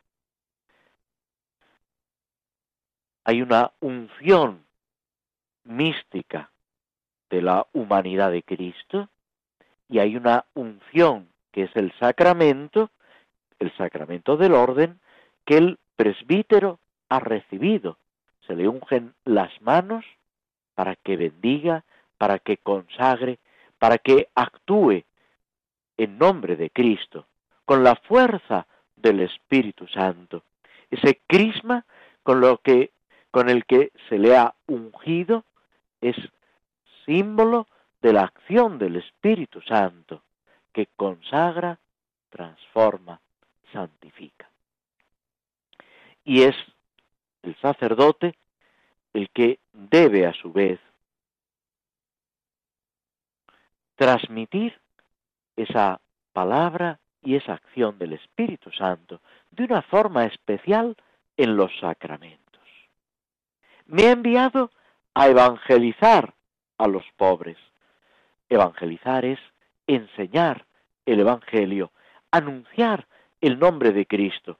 Hay 3.25 3.41
una 3.41 3.73
unción 3.81 4.65
mística 5.65 6.49
de 7.29 7.41
la 7.41 7.67
humanidad 7.73 8.31
de 8.31 8.43
Cristo 8.43 9.09
y 9.89 9.99
hay 9.99 10.15
una 10.15 10.45
unción 10.53 11.29
que 11.51 11.63
es 11.63 11.75
el 11.75 11.91
sacramento, 11.99 12.91
el 13.59 13.75
sacramento 13.75 14.37
del 14.37 14.53
orden, 14.53 14.99
que 15.45 15.57
el 15.57 15.77
presbítero 15.95 16.79
ha 17.09 17.19
recibido 17.19 17.97
se 18.49 18.55
le 18.55 18.67
ungen 18.67 19.13
las 19.25 19.61
manos 19.61 20.03
para 20.73 20.95
que 20.95 21.17
bendiga, 21.17 21.85
para 22.17 22.39
que 22.39 22.57
consagre, 22.57 23.37
para 23.77 23.99
que 23.99 24.27
actúe 24.33 25.03
en 25.97 26.17
nombre 26.17 26.55
de 26.55 26.71
Cristo, 26.71 27.27
con 27.63 27.83
la 27.83 27.95
fuerza 27.95 28.65
del 28.95 29.19
Espíritu 29.19 29.87
Santo. 29.87 30.41
Ese 30.89 31.21
crisma 31.27 31.85
con 32.23 32.41
lo 32.41 32.57
que 32.57 32.91
con 33.29 33.47
el 33.47 33.65
que 33.65 33.91
se 34.09 34.17
le 34.17 34.35
ha 34.35 34.55
ungido 34.65 35.43
es 36.01 36.15
símbolo 37.05 37.67
de 38.01 38.13
la 38.13 38.23
acción 38.23 38.79
del 38.79 38.95
Espíritu 38.95 39.61
Santo 39.61 40.23
que 40.73 40.87
consagra, 40.95 41.77
transforma, 42.31 43.21
santifica. 43.71 44.49
Y 46.23 46.43
es 46.43 46.55
el 47.43 47.55
sacerdote 47.57 48.35
el 49.13 49.29
que 49.29 49.59
debe 49.73 50.25
a 50.25 50.33
su 50.33 50.51
vez 50.51 50.79
transmitir 53.95 54.79
esa 55.55 55.99
palabra 56.31 56.99
y 57.21 57.35
esa 57.35 57.53
acción 57.53 57.97
del 57.97 58.13
Espíritu 58.13 58.71
Santo 58.71 59.21
de 59.51 59.65
una 59.65 59.81
forma 59.81 60.25
especial 60.25 60.95
en 61.35 61.57
los 61.57 61.71
sacramentos. 61.79 62.63
Me 63.85 64.07
ha 64.07 64.11
enviado 64.11 64.71
a 65.13 65.27
evangelizar 65.27 66.33
a 66.77 66.87
los 66.87 67.03
pobres. 67.17 67.57
Evangelizar 68.47 69.25
es 69.25 69.39
enseñar 69.87 70.65
el 71.05 71.19
Evangelio, 71.19 71.91
anunciar 72.31 73.07
el 73.41 73.59
nombre 73.59 73.91
de 73.91 74.05
Cristo 74.05 74.57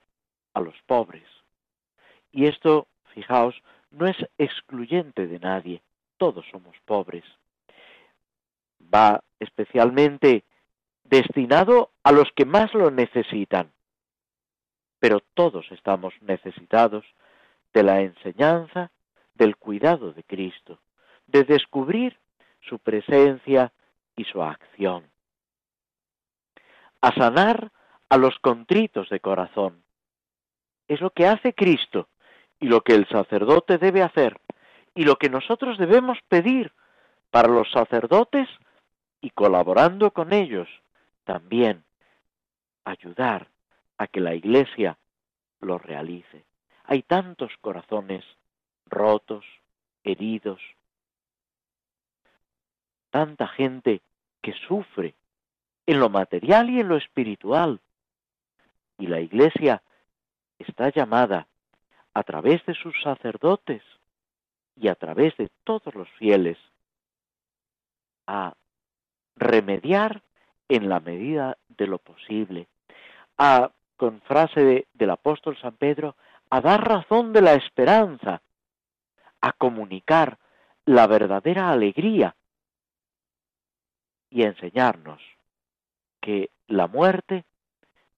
a 0.53 0.61
los 0.61 0.75
pobres. 0.85 1.27
Y 2.31 2.45
esto, 2.45 2.87
fijaos, 3.13 3.55
no 3.91 4.07
es 4.07 4.17
excluyente 4.37 5.27
de 5.27 5.39
nadie, 5.39 5.81
todos 6.17 6.45
somos 6.51 6.75
pobres. 6.85 7.23
Va 8.93 9.23
especialmente 9.39 10.43
destinado 11.03 11.91
a 12.03 12.11
los 12.11 12.29
que 12.35 12.45
más 12.45 12.73
lo 12.73 12.91
necesitan, 12.91 13.71
pero 14.99 15.21
todos 15.33 15.71
estamos 15.71 16.13
necesitados 16.21 17.05
de 17.73 17.83
la 17.83 18.01
enseñanza, 18.01 18.91
del 19.33 19.55
cuidado 19.55 20.11
de 20.11 20.23
Cristo, 20.23 20.79
de 21.27 21.43
descubrir 21.43 22.17
su 22.61 22.79
presencia 22.79 23.71
y 24.15 24.25
su 24.25 24.43
acción. 24.43 25.05
A 27.01 27.13
sanar 27.13 27.71
a 28.09 28.17
los 28.17 28.37
contritos 28.39 29.09
de 29.09 29.19
corazón. 29.19 29.83
Es 30.87 31.01
lo 31.01 31.11
que 31.11 31.27
hace 31.27 31.53
Cristo 31.53 32.07
y 32.59 32.67
lo 32.67 32.81
que 32.81 32.95
el 32.95 33.07
sacerdote 33.07 33.77
debe 33.77 34.01
hacer 34.01 34.39
y 34.95 35.03
lo 35.03 35.15
que 35.15 35.29
nosotros 35.29 35.77
debemos 35.77 36.17
pedir 36.27 36.73
para 37.29 37.47
los 37.47 37.71
sacerdotes 37.71 38.49
y 39.21 39.29
colaborando 39.29 40.11
con 40.11 40.33
ellos 40.33 40.67
también 41.23 41.83
ayudar 42.85 43.47
a 43.97 44.07
que 44.07 44.19
la 44.19 44.33
iglesia 44.33 44.97
lo 45.61 45.77
realice. 45.77 46.43
Hay 46.85 47.03
tantos 47.03 47.51
corazones 47.61 48.25
rotos, 48.87 49.45
heridos, 50.03 50.59
tanta 53.11 53.47
gente 53.47 54.01
que 54.41 54.53
sufre 54.67 55.13
en 55.85 55.99
lo 55.99 56.09
material 56.09 56.69
y 56.69 56.79
en 56.79 56.87
lo 56.87 56.97
espiritual. 56.97 57.79
Y 58.99 59.07
la 59.07 59.19
Iglesia 59.19 59.81
está 60.59 60.91
llamada 60.91 61.47
a 62.13 62.23
través 62.23 62.63
de 62.65 62.75
sus 62.75 62.93
sacerdotes 63.01 63.81
y 64.75 64.87
a 64.87 64.95
través 64.95 65.35
de 65.37 65.49
todos 65.63 65.95
los 65.95 66.09
fieles 66.11 66.57
a 68.27 68.53
remediar 69.35 70.21
en 70.67 70.89
la 70.89 70.99
medida 70.99 71.57
de 71.69 71.87
lo 71.87 71.97
posible, 71.97 72.67
a, 73.37 73.71
con 73.97 74.21
frase 74.21 74.87
del 74.93 75.09
apóstol 75.09 75.57
San 75.59 75.75
Pedro, 75.77 76.15
a 76.49 76.61
dar 76.61 76.87
razón 76.87 77.33
de 77.33 77.41
la 77.41 77.53
esperanza, 77.53 78.41
a 79.41 79.51
comunicar 79.53 80.37
la 80.85 81.07
verdadera 81.07 81.71
alegría 81.71 82.35
y 84.29 84.43
a 84.43 84.47
enseñarnos 84.47 85.21
que 86.19 86.49
la 86.67 86.87
muerte 86.87 87.45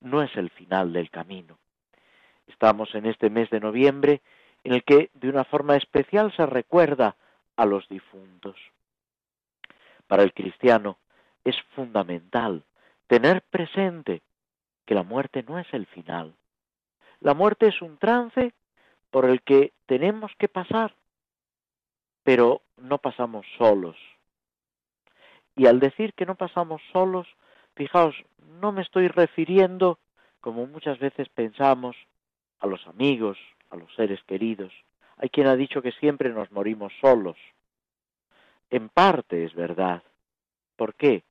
no 0.02 0.22
es 0.22 0.36
el 0.36 0.50
final 0.50 0.94
del 0.94 1.10
camino. 1.10 1.58
Estamos 2.48 2.94
en 2.96 3.06
este 3.06 3.30
mes 3.30 3.50
de 3.50 3.60
noviembre 3.60 4.22
en 4.64 4.74
el 4.74 4.84
que 4.84 5.10
de 5.14 5.30
una 5.30 5.44
forma 5.44 5.76
especial 5.76 6.34
se 6.36 6.46
recuerda 6.46 7.16
a 7.56 7.66
los 7.66 7.88
difuntos. 7.88 8.56
Para 10.08 10.24
el 10.24 10.34
cristiano 10.34 10.98
es 11.44 11.56
fundamental 11.76 12.64
tener 13.08 13.42
presente 13.44 14.22
que 14.86 14.96
la 14.96 15.04
muerte 15.04 15.44
no 15.48 15.60
es 15.60 15.68
el 15.74 15.86
final. 15.88 16.34
La 17.20 17.34
muerte 17.34 17.68
es 17.68 17.82
un 17.82 17.98
trance 17.98 18.54
por 19.10 19.26
el 19.26 19.42
que 19.42 19.74
tenemos 19.86 20.32
que 20.38 20.48
pasar, 20.48 20.96
pero 22.24 22.62
no 22.78 22.98
pasamos 22.98 23.46
solos. 23.58 23.98
Y 25.56 25.68
al 25.68 25.80
decir 25.80 26.14
que 26.14 26.26
no 26.26 26.36
pasamos 26.36 26.82
solos, 26.92 27.28
fijaos, 27.82 28.15
no 28.62 28.72
me 28.72 28.84
estoy 28.84 29.08
refiriendo, 29.08 29.98
como 30.39 30.67
muchas 30.67 31.00
veces 31.00 31.28
pensamos, 31.30 31.96
a 32.60 32.67
los 32.67 32.86
amigos, 32.86 33.39
a 33.72 33.76
los 33.76 33.91
seres 33.96 34.22
queridos. 34.28 34.72
Hay 35.17 35.30
quien 35.30 35.48
ha 35.48 35.56
dicho 35.56 35.82
que 35.82 35.91
siempre 35.94 36.30
nos 36.30 36.52
morimos 36.52 36.94
solos. 37.02 37.38
En 38.70 38.89
parte 38.89 39.46
es 39.46 39.56
verdad. 39.56 40.04
¿Por 40.76 40.94
qué? 40.94 41.24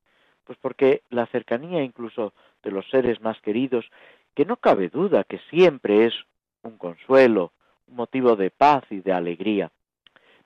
Pues 0.43 0.59
porque 0.61 1.03
la 1.09 1.27
cercanía 1.27 1.85
incluso 1.85 2.33
de 2.65 2.73
los 2.73 2.85
seres 2.91 3.21
más 3.21 3.41
queridos, 3.43 3.87
que 4.35 4.45
no 4.45 4.57
cabe 4.57 4.89
duda 4.89 5.23
que 5.23 5.39
siempre 5.51 6.07
es 6.07 6.15
un 6.63 6.79
consuelo, 6.79 7.53
un 7.87 7.95
motivo 7.95 8.35
de 8.35 8.51
paz 8.51 8.83
y 8.91 9.03
de 9.03 9.13
alegría. 9.13 9.71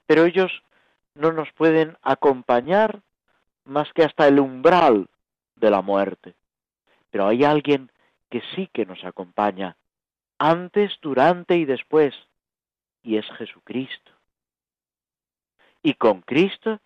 Pero 0.07 0.27
ellos 0.27 0.53
no 1.15 1.33
nos 1.33 1.51
pueden 1.53 1.97
acompañar 2.03 3.01
más 3.65 3.91
que 3.95 4.05
hasta 4.05 4.29
el 4.29 4.39
umbral 4.39 5.09
de 5.57 5.71
la 5.71 5.83
muerte. 5.83 6.35
Pero 7.11 7.27
hay 7.27 7.45
alguien 7.45 7.91
que 8.31 8.43
sí 8.55 8.69
que 8.73 8.87
nos 8.87 9.05
acompaña 9.05 9.77
antes, 10.39 10.93
durante 11.01 11.57
y 11.57 11.65
después, 11.65 12.15
y 13.03 13.17
es 13.17 13.27
Jesucristo. 13.39 14.11
Y 15.83 15.95
con 15.95 16.23
Cristo 16.23 16.81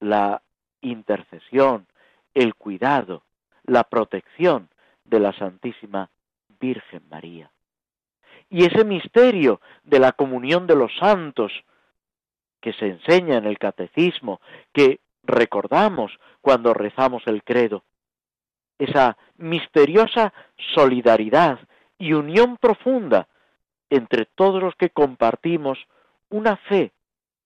la 0.00 0.42
intercesión, 0.80 1.86
el 2.34 2.54
cuidado, 2.54 3.22
la 3.64 3.84
protección 3.84 4.68
de 5.04 5.20
la 5.20 5.32
Santísima 5.32 6.10
Virgen 6.60 7.02
María. 7.08 7.50
Y 8.50 8.64
ese 8.64 8.84
misterio 8.84 9.60
de 9.84 9.98
la 9.98 10.12
comunión 10.12 10.66
de 10.66 10.76
los 10.76 10.94
santos 10.96 11.52
que 12.60 12.72
se 12.72 12.86
enseña 12.86 13.36
en 13.36 13.44
el 13.44 13.58
catecismo, 13.58 14.40
que 14.72 15.00
recordamos 15.26 16.18
cuando 16.40 16.74
rezamos 16.74 17.22
el 17.26 17.42
credo, 17.42 17.84
esa 18.78 19.16
misteriosa 19.36 20.32
solidaridad 20.74 21.60
y 21.98 22.12
unión 22.12 22.56
profunda 22.56 23.28
entre 23.90 24.26
todos 24.26 24.62
los 24.62 24.74
que 24.74 24.90
compartimos 24.90 25.78
una 26.28 26.56
fe 26.56 26.92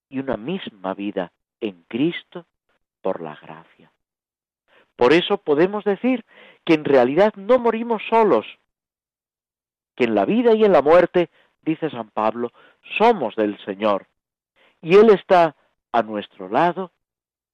y 0.09 0.19
una 0.19 0.37
misma 0.37 0.95
vida 0.95 1.33
en 1.61 1.85
Cristo 1.89 2.47
por 3.03 3.21
la 3.21 3.37
gracia. 3.37 3.91
Por 4.97 5.13
eso 5.13 5.39
podemos 5.39 5.85
decir 5.85 6.25
que 6.65 6.75
en 6.75 6.85
realidad 6.85 7.35
no 7.37 7.59
morimos 7.59 8.03
solos, 8.09 8.47
que 9.95 10.05
en 10.05 10.15
la 10.15 10.25
vida 10.25 10.55
y 10.55 10.65
en 10.65 10.73
la 10.73 10.83
muerte, 10.83 11.31
dice 11.63 11.91
San 11.91 12.11
Pablo, 12.11 12.53
somos 12.97 13.37
del 13.37 13.59
Señor, 13.65 14.07
y 14.81 14.97
Él 14.97 15.11
está 15.11 15.55
a 15.93 16.03
nuestro 16.03 16.49
lado, 16.49 16.91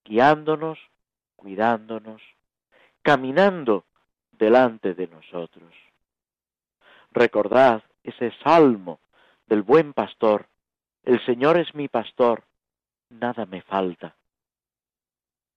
guiándonos, 0.05 0.79
cuidándonos, 1.37 2.23
caminando 3.03 3.85
delante 4.33 4.95
de 4.95 5.07
nosotros. 5.09 5.73
Recordad 7.11 7.83
ese 8.03 8.33
salmo 8.43 9.01
del 9.47 9.63
buen 9.63 9.93
pastor, 9.93 10.49
el 11.05 11.25
Señor 11.25 11.57
es 11.59 11.75
mi 11.75 11.89
pastor, 11.89 12.45
nada 13.09 13.47
me 13.47 13.63
falta. 13.63 14.17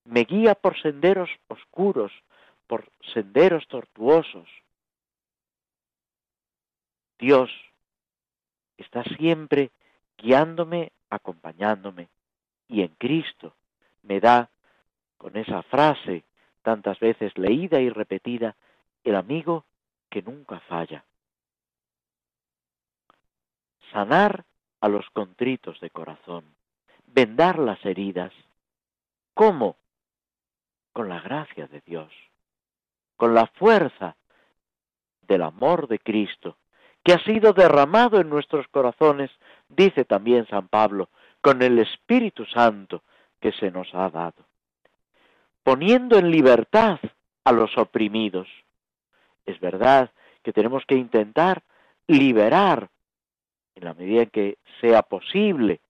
Me 0.05 0.21
guía 0.21 0.55
por 0.55 0.79
senderos 0.81 1.29
oscuros, 1.47 2.11
por 2.67 2.89
senderos 3.13 3.67
tortuosos. 3.67 4.47
Dios 7.17 7.49
está 8.77 9.03
siempre 9.03 9.71
guiándome, 10.17 10.91
acompañándome, 11.09 12.09
y 12.67 12.81
en 12.81 12.93
Cristo 12.95 13.55
me 14.07 14.19
da, 14.19 14.49
con 15.17 15.35
esa 15.37 15.63
frase 15.63 16.23
tantas 16.61 16.99
veces 16.99 17.37
leída 17.37 17.79
y 17.79 17.89
repetida, 17.89 18.55
el 19.03 19.15
amigo 19.15 19.65
que 20.09 20.21
nunca 20.21 20.59
falla 20.61 21.03
sanar 23.91 24.45
a 24.81 24.87
los 24.87 25.09
contritos 25.11 25.79
de 25.79 25.89
corazón, 25.89 26.45
vendar 27.07 27.59
las 27.59 27.83
heridas. 27.85 28.31
¿Cómo? 29.33 29.77
Con 30.93 31.09
la 31.09 31.19
gracia 31.19 31.67
de 31.67 31.81
Dios, 31.85 32.11
con 33.15 33.33
la 33.33 33.47
fuerza 33.47 34.15
del 35.21 35.43
amor 35.43 35.87
de 35.87 35.99
Cristo, 35.99 36.57
que 37.03 37.13
ha 37.13 37.23
sido 37.23 37.53
derramado 37.53 38.19
en 38.19 38.29
nuestros 38.29 38.67
corazones, 38.67 39.31
dice 39.69 40.05
también 40.05 40.47
San 40.47 40.67
Pablo, 40.67 41.09
con 41.41 41.61
el 41.61 41.79
Espíritu 41.79 42.45
Santo 42.45 43.03
que 43.39 43.51
se 43.53 43.71
nos 43.71 43.93
ha 43.93 44.09
dado, 44.09 44.45
poniendo 45.63 46.17
en 46.17 46.31
libertad 46.31 46.99
a 47.43 47.51
los 47.51 47.77
oprimidos. 47.77 48.47
Es 49.45 49.59
verdad 49.59 50.11
que 50.43 50.53
tenemos 50.53 50.83
que 50.85 50.95
intentar 50.95 51.63
liberar 52.07 52.89
en 53.75 53.85
la 53.85 53.93
medida 53.93 54.23
en 54.23 54.29
que 54.29 54.57
sea 54.81 55.03
posible, 55.03 55.81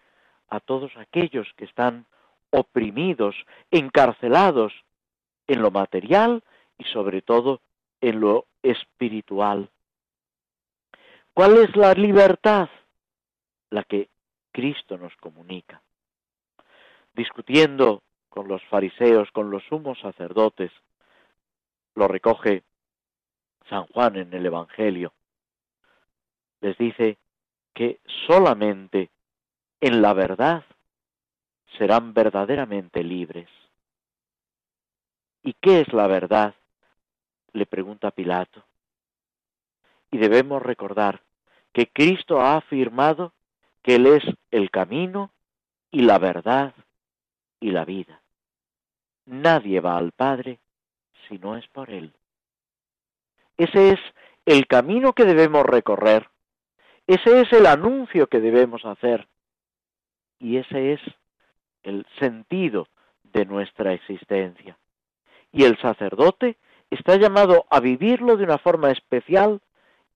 a 0.50 0.60
todos 0.60 0.92
aquellos 0.98 1.48
que 1.56 1.66
están 1.66 2.06
oprimidos, 2.52 3.36
encarcelados 3.72 4.74
en 5.48 5.62
lo 5.62 5.72
material 5.72 6.44
y 6.78 6.84
sobre 6.86 7.22
todo 7.22 7.62
en 8.02 8.20
lo 8.20 8.46
espiritual. 8.62 9.70
¿Cuál 11.34 11.58
es 11.58 11.76
la 11.76 11.94
libertad? 11.94 12.70
La 13.70 13.84
que 13.84 14.10
Cristo 14.52 14.98
nos 14.98 15.16
comunica. 15.18 15.82
Discutiendo 17.18 18.04
con 18.30 18.48
los 18.48 18.64
fariseos, 18.66 19.32
con 19.32 19.50
los 19.50 19.64
sumos 19.64 20.00
sacerdotes, 20.00 20.72
lo 21.96 22.08
recoge 22.08 22.62
San 23.68 23.88
Juan 23.88 24.18
en 24.18 24.32
el 24.36 24.46
Evangelio. 24.46 25.12
Les 26.62 26.78
dice, 26.78 27.18
que 27.74 28.00
solamente 28.28 29.10
en 29.82 30.02
la 30.04 30.14
verdad 30.14 30.64
serán 31.78 32.14
verdaderamente 32.14 33.04
libres. 33.04 33.50
¿Y 35.44 35.54
qué 35.54 35.82
es 35.82 35.94
la 35.94 36.06
verdad? 36.08 36.54
le 37.54 37.66
pregunta 37.66 38.12
Pilato. 38.12 38.64
Y 40.12 40.20
debemos 40.20 40.62
recordar 40.62 41.24
que 41.74 41.88
Cristo 41.88 42.42
ha 42.42 42.58
afirmado 42.58 43.34
que 43.82 43.96
Él 43.96 44.06
es 44.06 44.24
el 44.52 44.70
camino 44.70 45.32
y 45.90 46.02
la 46.02 46.20
verdad 46.20 46.76
y 47.60 47.72
la 47.72 47.86
vida. 47.86 48.22
Nadie 49.26 49.80
va 49.80 49.98
al 49.98 50.12
Padre 50.12 50.60
si 51.28 51.38
no 51.38 51.58
es 51.58 51.68
por 51.68 51.90
Él. 51.90 52.14
Ese 53.58 53.90
es 53.90 54.00
el 54.46 54.68
camino 54.68 55.14
que 55.14 55.26
debemos 55.26 55.64
recorrer 55.66 56.30
ese 57.08 57.40
es 57.40 57.54
el 57.54 57.66
anuncio 57.66 58.28
que 58.28 58.42
debemos 58.42 58.84
hacer 58.84 59.30
y 60.40 60.58
ese 60.58 60.92
es 60.92 61.02
el 61.84 62.06
sentido 62.20 62.90
de 63.24 63.46
nuestra 63.46 63.94
existencia. 63.94 64.78
Y 65.54 65.64
el 65.64 65.80
sacerdote 65.80 66.58
está 66.90 67.16
llamado 67.16 67.66
a 67.70 67.80
vivirlo 67.80 68.36
de 68.36 68.44
una 68.44 68.58
forma 68.58 68.92
especial 68.92 69.62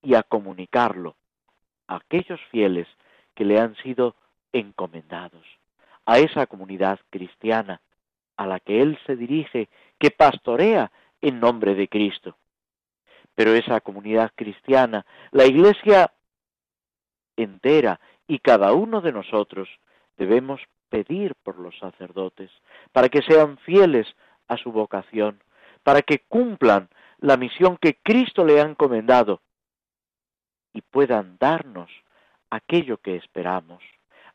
y 0.02 0.14
a 0.16 0.22
comunicarlo 0.22 1.16
a 1.86 1.96
aquellos 1.96 2.40
fieles 2.50 2.86
que 3.34 3.46
le 3.46 3.58
han 3.58 3.74
sido 3.76 4.14
encomendados. 4.52 5.46
A 6.06 6.18
esa 6.18 6.46
comunidad 6.46 7.00
cristiana 7.10 7.80
a 8.36 8.46
la 8.46 8.60
que 8.60 8.80
Él 8.80 8.98
se 9.06 9.16
dirige, 9.16 9.68
que 9.98 10.10
pastorea 10.10 10.90
en 11.20 11.38
nombre 11.38 11.74
de 11.74 11.88
Cristo. 11.88 12.36
Pero 13.34 13.54
esa 13.54 13.80
comunidad 13.80 14.32
cristiana, 14.34 15.06
la 15.30 15.46
Iglesia 15.46 16.12
entera 17.36 18.00
y 18.26 18.38
cada 18.40 18.72
uno 18.72 19.00
de 19.00 19.12
nosotros 19.12 19.68
debemos 20.16 20.60
pedir 20.88 21.34
por 21.42 21.58
los 21.58 21.78
sacerdotes, 21.78 22.50
para 22.92 23.08
que 23.08 23.22
sean 23.22 23.56
fieles 23.58 24.06
a 24.48 24.58
su 24.58 24.72
vocación, 24.72 25.42
para 25.82 26.02
que 26.02 26.18
cumplan 26.28 26.90
la 27.18 27.36
misión 27.36 27.78
que 27.78 27.98
Cristo 28.02 28.44
le 28.44 28.60
ha 28.60 28.64
encomendado 28.64 29.40
y 30.74 30.82
puedan 30.82 31.38
darnos 31.38 31.90
aquello 32.50 32.98
que 32.98 33.16
esperamos, 33.16 33.82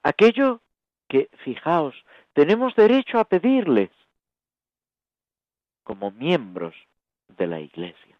aquello 0.01 0.61
que, 1.07 1.29
fijaos, 1.43 1.95
tenemos 2.33 2.75
derecho 2.75 3.19
a 3.19 3.25
pedirles 3.25 3.89
como 5.83 6.11
miembros 6.11 6.75
de 7.29 7.47
la 7.47 7.59
Iglesia, 7.59 8.17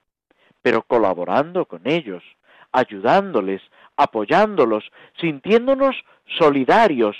pero 0.62 0.84
colaborando 0.84 1.66
con 1.66 1.82
ellos, 1.86 2.24
ayudándoles, 2.72 3.62
apoyándolos, 3.96 4.90
sintiéndonos 5.20 5.96
solidarios, 6.38 7.18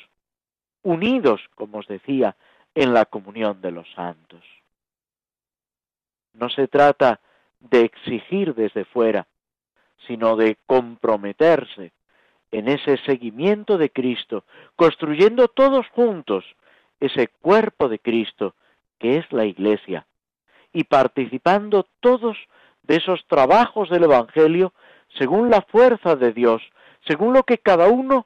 unidos, 0.84 1.42
como 1.56 1.80
os 1.80 1.88
decía, 1.88 2.36
en 2.76 2.94
la 2.94 3.06
comunión 3.06 3.62
de 3.62 3.72
los 3.72 3.92
santos. 3.94 4.44
No 6.34 6.50
se 6.50 6.68
trata 6.68 7.20
de 7.60 7.82
exigir 7.82 8.54
desde 8.54 8.86
fuera, 8.86 9.28
sino 10.06 10.36
de 10.36 10.58
comprometerse 10.66 11.92
en 12.52 12.68
ese 12.68 12.98
seguimiento 13.06 13.78
de 13.78 13.90
Cristo, 13.90 14.44
construyendo 14.76 15.48
todos 15.48 15.88
juntos 15.90 16.46
ese 17.00 17.28
cuerpo 17.28 17.90
de 17.90 18.00
Cristo 18.00 18.56
que 19.00 19.18
es 19.18 19.32
la 19.32 19.46
Iglesia, 19.46 20.08
y 20.74 20.86
participando 20.86 21.88
todos 22.00 22.38
de 22.84 22.96
esos 22.96 23.26
trabajos 23.28 23.90
del 23.90 24.04
Evangelio 24.06 24.74
según 25.18 25.50
la 25.50 25.62
fuerza 25.62 26.16
de 26.16 26.34
Dios, 26.34 26.62
según 27.06 27.34
lo 27.34 27.44
que 27.44 27.58
cada 27.58 27.88
uno 27.88 28.26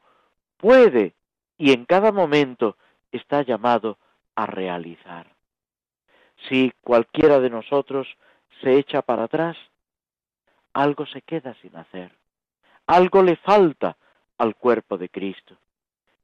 puede 0.58 1.14
y 1.58 1.74
en 1.74 1.86
cada 1.86 2.12
momento 2.12 2.78
está 3.12 3.42
llamado 3.42 3.98
a 4.36 4.46
realizar. 4.46 5.28
Si 6.50 6.72
cualquiera 6.82 7.40
de 7.40 7.50
nosotros 7.50 8.08
se 8.62 8.78
echa 8.78 9.02
para 9.02 9.24
atrás, 9.24 9.58
algo 10.74 11.06
se 11.06 11.22
queda 11.22 11.56
sin 11.62 11.76
hacer, 11.76 12.12
algo 12.88 13.22
le 13.22 13.36
falta 13.38 13.98
al 14.42 14.56
cuerpo 14.56 14.98
de 14.98 15.08
Cristo. 15.08 15.56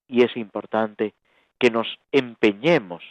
Y 0.08 0.23
es 0.23 0.36
importante 0.38 1.13
que 1.60 1.69
nos 1.69 1.99
empeñemos 2.12 3.03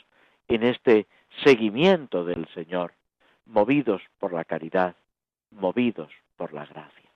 en 0.48 0.64
este 0.64 1.06
seguimiento 1.44 2.24
del 2.24 2.48
Señor, 2.48 2.92
movidos 3.44 4.02
por 4.18 4.32
la 4.32 4.44
caridad, 4.44 4.96
movidos 5.52 6.12
por 6.36 6.52
la 6.52 6.66
gracia. 6.66 7.08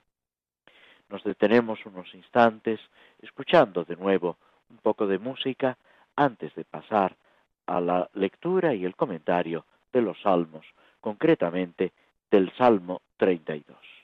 Nos 1.09 1.21
detenemos 1.25 1.85
unos 1.85 2.15
instantes 2.15 2.79
escuchando 3.21 3.83
de 3.83 3.97
nuevo 3.97 4.37
un 4.69 4.77
poco 4.77 5.05
de 5.05 5.19
música 5.19 5.77
antes 6.15 6.55
de 6.55 6.63
pasar 6.63 7.17
a 7.65 7.81
la 7.81 8.09
lectura 8.13 8.73
y 8.73 8.85
el 8.85 8.95
comentario 8.95 9.65
de 9.91 10.01
los 10.01 10.17
salmos, 10.21 10.65
concretamente 11.01 11.91
del 12.31 12.53
Salmo 12.55 13.01
32. 13.17 14.00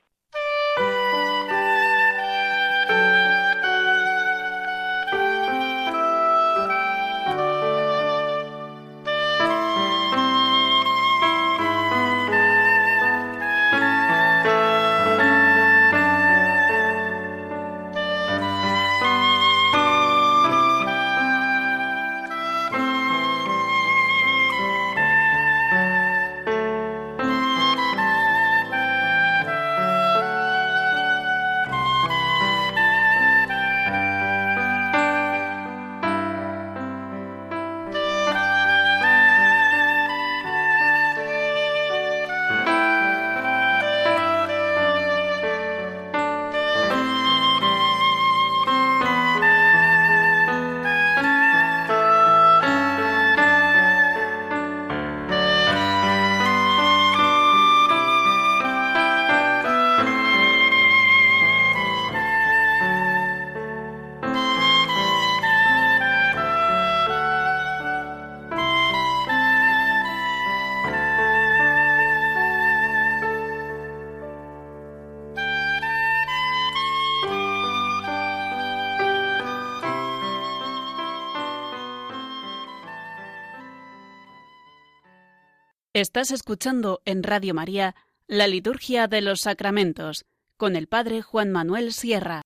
Estás 85.99 86.29
escuchando 86.29 86.99
en 87.05 87.23
Radio 87.23 87.55
María 87.55 87.95
la 88.27 88.45
Liturgia 88.45 89.07
de 89.07 89.19
los 89.19 89.41
Sacramentos 89.41 90.27
con 90.55 90.75
el 90.75 90.85
Padre 90.85 91.23
Juan 91.23 91.51
Manuel 91.51 91.91
Sierra. 91.91 92.43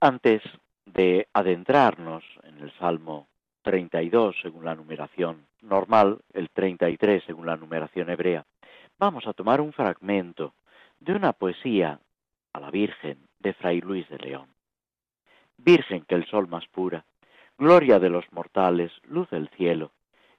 Antes 0.00 0.40
de 0.86 1.28
adentrarnos 1.34 2.24
en 2.42 2.58
el 2.60 2.72
Salmo 2.78 3.28
32 3.64 4.34
según 4.40 4.64
la 4.64 4.74
numeración 4.74 5.44
normal, 5.60 6.20
el 6.32 6.48
33 6.48 7.22
según 7.26 7.44
la 7.44 7.58
numeración 7.58 8.08
hebrea, 8.08 8.46
vamos 8.98 9.26
a 9.26 9.34
tomar 9.34 9.60
un 9.60 9.74
fragmento 9.74 10.54
de 11.00 11.12
una 11.12 11.34
poesía 11.34 12.00
a 12.54 12.60
la 12.60 12.70
Virgen 12.70 13.18
de 13.40 13.52
Fray 13.52 13.82
Luis 13.82 14.08
de 14.08 14.16
León. 14.16 14.48
Virgen 15.58 16.06
que 16.08 16.14
el 16.14 16.24
sol 16.30 16.48
más 16.48 16.66
pura, 16.68 17.04
gloria 17.58 17.98
de 17.98 18.08
los 18.08 18.24
mortales, 18.32 18.90
luz 19.02 19.28
del 19.28 19.50
cielo, 19.50 19.92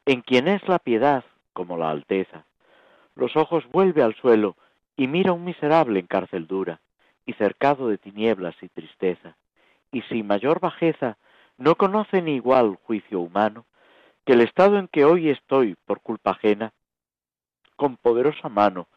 en 0.08 0.22
quien 0.22 0.48
es 0.48 0.68
la 0.68 0.80
piedad 0.80 1.24
como 1.54 1.78
la 1.78 1.90
Alteza. 1.90 2.46
Los 3.16 3.36
ojos 3.36 3.66
vuelve 3.72 4.04
al 4.04 4.16
suelo 4.16 4.56
y 4.96 5.08
mira 5.08 5.34
un 5.34 5.44
miserable 5.44 6.00
en 6.00 6.08
cárcel 6.08 6.48
dura, 6.48 6.80
y 7.26 7.34
cercado 7.34 7.88
de 7.88 7.98
tinieblas 7.98 8.56
y 8.62 8.70
tristeza, 8.70 9.36
y 9.92 10.02
sin 10.04 10.28
mayor 10.28 10.60
bajeza 10.60 11.18
no 11.58 11.76
conoce 11.76 12.22
ni 12.22 12.36
igual 12.36 12.78
juicio 12.84 13.20
humano, 13.20 13.66
que 14.26 14.34
el 14.34 14.42
estado 14.42 14.78
en 14.78 14.88
que 14.88 15.06
hoy 15.06 15.30
estoy 15.30 15.76
por 15.86 16.02
culpa 16.02 16.32
ajena, 16.32 16.74
con 17.76 17.98
poderosa 17.98 18.50
mano 18.50 18.88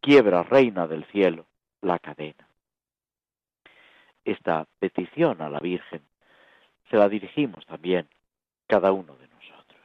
quiebra, 0.00 0.42
reina 0.42 0.86
del 0.86 1.04
cielo, 1.06 1.46
la 1.80 1.98
cadena. 1.98 2.48
Esta 4.24 4.66
petición 4.78 5.40
a 5.42 5.48
la 5.48 5.60
Virgen 5.60 6.02
se 6.90 6.96
la 6.96 7.08
dirigimos 7.08 7.64
también 7.66 8.08
cada 8.66 8.92
uno 8.92 9.16
de 9.16 9.28
nosotros. 9.28 9.80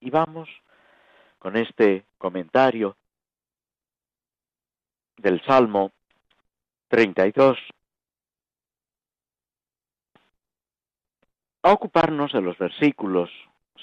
Y 0.00 0.10
vamos 0.10 0.48
con 1.44 1.58
este 1.58 2.06
comentario 2.16 2.96
del 5.18 5.42
Salmo 5.42 5.92
32 6.88 7.58
a 11.62 11.70
ocuparnos 11.70 12.32
de 12.32 12.40
los 12.40 12.56
versículos 12.56 13.28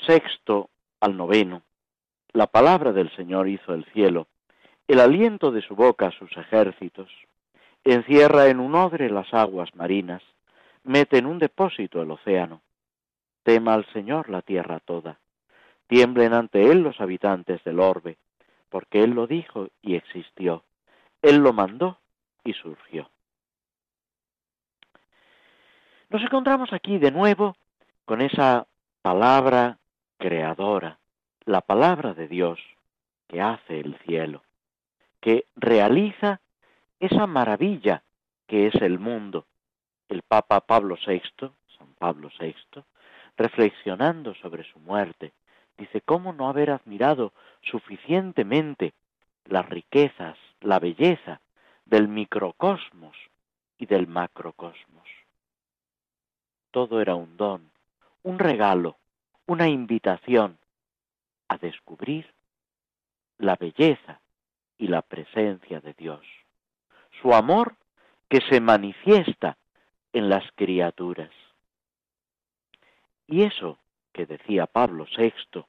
sexto 0.07 0.71
al 1.01 1.15
noveno. 1.15 1.61
La 2.33 2.47
palabra 2.47 2.93
del 2.93 3.15
Señor 3.15 3.47
hizo 3.47 3.75
el 3.75 3.85
cielo, 3.93 4.25
el 4.87 4.99
aliento 4.99 5.51
de 5.51 5.61
su 5.61 5.75
boca 5.75 6.09
sus 6.17 6.35
ejércitos, 6.35 7.11
encierra 7.83 8.47
en 8.47 8.59
un 8.59 8.73
odre 8.73 9.07
las 9.11 9.31
aguas 9.35 9.69
marinas, 9.75 10.23
mete 10.83 11.19
en 11.19 11.27
un 11.27 11.37
depósito 11.37 12.01
el 12.01 12.09
océano. 12.09 12.63
Tema 13.43 13.75
al 13.75 13.85
Señor 13.93 14.29
la 14.29 14.41
tierra 14.41 14.79
toda 14.79 15.19
Tiemblen 15.91 16.33
ante 16.33 16.71
él 16.71 16.83
los 16.83 17.01
habitantes 17.01 17.61
del 17.65 17.81
orbe, 17.81 18.17
porque 18.69 19.03
él 19.03 19.09
lo 19.09 19.27
dijo 19.27 19.67
y 19.81 19.95
existió. 19.95 20.63
Él 21.21 21.39
lo 21.39 21.51
mandó 21.51 21.97
y 22.45 22.53
surgió. 22.53 23.09
Nos 26.09 26.21
encontramos 26.21 26.71
aquí 26.71 26.97
de 26.97 27.11
nuevo 27.11 27.57
con 28.05 28.21
esa 28.21 28.67
palabra 29.01 29.79
creadora, 30.17 30.97
la 31.43 31.59
palabra 31.59 32.13
de 32.13 32.29
Dios 32.29 32.57
que 33.27 33.41
hace 33.41 33.81
el 33.81 33.97
cielo, 34.05 34.43
que 35.19 35.43
realiza 35.57 36.39
esa 37.01 37.27
maravilla 37.27 38.01
que 38.47 38.67
es 38.67 38.75
el 38.75 38.97
mundo. 38.97 39.45
El 40.07 40.21
Papa 40.21 40.61
Pablo 40.61 40.97
VI, 41.05 41.21
San 41.77 41.93
Pablo 41.99 42.29
VI, 42.39 42.55
reflexionando 43.35 44.33
sobre 44.35 44.63
su 44.63 44.79
muerte, 44.79 45.33
dice, 45.81 46.01
¿cómo 46.01 46.31
no 46.31 46.47
haber 46.47 46.69
admirado 46.69 47.33
suficientemente 47.63 48.93
las 49.45 49.67
riquezas, 49.67 50.37
la 50.59 50.77
belleza 50.79 51.41
del 51.85 52.07
microcosmos 52.07 53.17
y 53.79 53.87
del 53.87 54.07
macrocosmos? 54.07 55.07
Todo 56.69 57.01
era 57.01 57.15
un 57.15 57.35
don, 57.35 57.71
un 58.21 58.37
regalo, 58.37 58.97
una 59.47 59.67
invitación 59.67 60.59
a 61.47 61.57
descubrir 61.57 62.31
la 63.39 63.55
belleza 63.55 64.21
y 64.77 64.87
la 64.87 65.01
presencia 65.01 65.81
de 65.81 65.93
Dios, 65.93 66.21
su 67.21 67.33
amor 67.33 67.75
que 68.29 68.39
se 68.49 68.61
manifiesta 68.61 69.57
en 70.13 70.29
las 70.29 70.43
criaturas. 70.55 71.31
Y 73.25 73.43
eso 73.43 73.79
que 74.13 74.25
decía 74.25 74.67
Pablo 74.67 75.07
VI, 75.17 75.65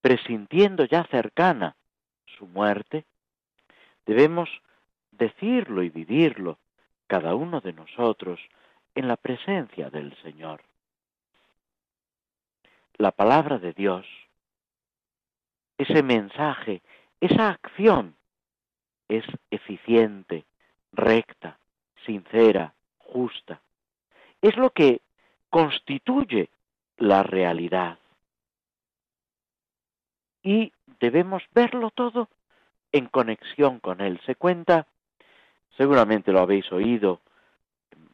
presintiendo 0.00 0.84
ya 0.84 1.04
cercana 1.04 1.76
su 2.38 2.46
muerte, 2.46 3.04
debemos 4.06 4.48
decirlo 5.10 5.82
y 5.82 5.90
vivirlo 5.90 6.58
cada 7.06 7.34
uno 7.34 7.60
de 7.60 7.72
nosotros 7.72 8.40
en 8.94 9.08
la 9.08 9.16
presencia 9.16 9.90
del 9.90 10.16
Señor. 10.22 10.62
La 12.96 13.12
palabra 13.12 13.58
de 13.58 13.72
Dios, 13.72 14.06
ese 15.78 16.02
mensaje, 16.02 16.82
esa 17.20 17.48
acción 17.48 18.14
es 19.08 19.24
eficiente, 19.50 20.44
recta, 20.92 21.58
sincera, 22.04 22.74
justa. 22.98 23.60
Es 24.40 24.56
lo 24.56 24.70
que 24.70 25.00
constituye 25.50 26.48
la 26.96 27.22
realidad. 27.22 27.98
Y 30.42 30.72
debemos 31.00 31.42
verlo 31.54 31.90
todo 31.90 32.28
en 32.92 33.06
conexión 33.06 33.78
con 33.78 34.00
Él. 34.00 34.20
Se 34.26 34.34
cuenta, 34.34 34.86
seguramente 35.76 36.32
lo 36.32 36.40
habéis 36.40 36.70
oído 36.72 37.20
en 37.90 38.08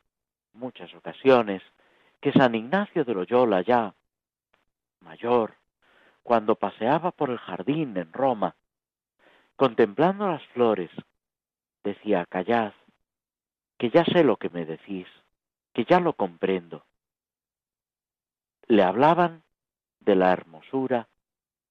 muchas 0.55 0.93
ocasiones, 0.95 1.63
que 2.21 2.33
San 2.33 2.55
Ignacio 2.55 3.05
de 3.05 3.15
Loyola, 3.15 3.63
ya 3.63 3.95
mayor, 5.01 5.55
cuando 6.23 6.57
paseaba 6.57 7.13
por 7.13 7.31
el 7.31 7.39
jardín 7.39 7.97
en 7.97 8.13
Roma, 8.13 8.57
contemplando 9.55 10.29
las 10.29 10.45
flores 10.49 10.91
decía, 11.85 12.27
callad, 12.27 12.73
que 13.79 13.91
ya 13.91 14.05
sé 14.05 14.25
lo 14.25 14.37
que 14.37 14.51
me 14.51 14.67
decís, 14.67 15.07
que 15.73 15.85
ya 15.85 16.01
lo 16.01 16.15
comprendo. 16.15 16.85
Le 18.67 18.83
hablaban 18.83 19.43
de 20.01 20.17
la 20.17 20.33
hermosura, 20.33 21.07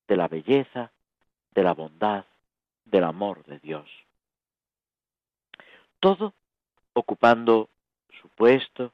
de 0.07 0.17
la 0.17 0.27
belleza, 0.27 0.91
de 1.51 1.63
la 1.63 1.73
bondad, 1.73 2.25
del 2.85 3.03
amor 3.03 3.43
de 3.45 3.59
Dios. 3.59 3.89
Todo 5.99 6.33
ocupando 6.93 7.69
su 8.21 8.29
puesto, 8.29 8.93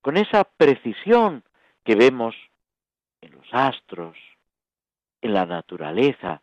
con 0.00 0.16
esa 0.16 0.44
precisión 0.44 1.44
que 1.84 1.94
vemos 1.94 2.34
en 3.20 3.32
los 3.32 3.46
astros, 3.52 4.16
en 5.20 5.32
la 5.32 5.46
naturaleza. 5.46 6.42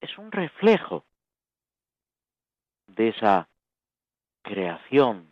Es 0.00 0.18
un 0.18 0.30
reflejo 0.32 1.04
de 2.88 3.08
esa 3.08 3.48
creación, 4.42 5.28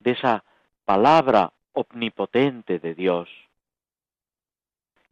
de 0.00 0.12
esa 0.12 0.44
palabra 0.84 1.52
omnipotente 1.72 2.78
de 2.78 2.94
Dios, 2.94 3.28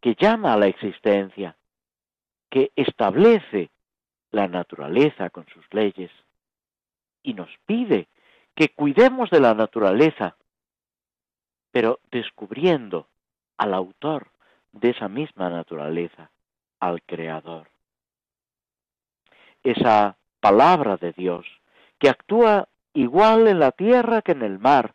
que 0.01 0.17
llama 0.19 0.55
a 0.55 0.57
la 0.57 0.67
existencia, 0.67 1.57
que 2.49 2.73
establece 2.75 3.71
la 4.31 4.49
naturaleza 4.49 5.31
con 5.31 5.47
sus 5.49 5.65
leyes 5.73 6.11
y 7.23 7.35
nos 7.35 7.51
pide 7.67 8.09
que 8.55 8.71
cuidemos 8.71 9.31
de 9.31 9.41
la 9.41 9.55
naturaleza, 9.55 10.37
pero 11.71 12.01
descubriendo 12.11 13.09
al 13.57 13.75
autor 13.75 14.31
de 14.73 14.91
esa 14.91 15.09
misma 15.09 15.51
naturaleza, 15.51 16.31
al 16.79 17.03
Creador. 17.03 17.69
Esa 19.63 20.17
palabra 20.41 20.97
de 20.97 21.13
Dios, 21.13 21.47
que 21.99 22.09
actúa 22.09 22.69
igual 22.95 23.47
en 23.47 23.59
la 23.59 23.73
tierra 23.73 24.23
que 24.23 24.33
en 24.33 24.43
el 24.43 24.59
mar, 24.59 24.95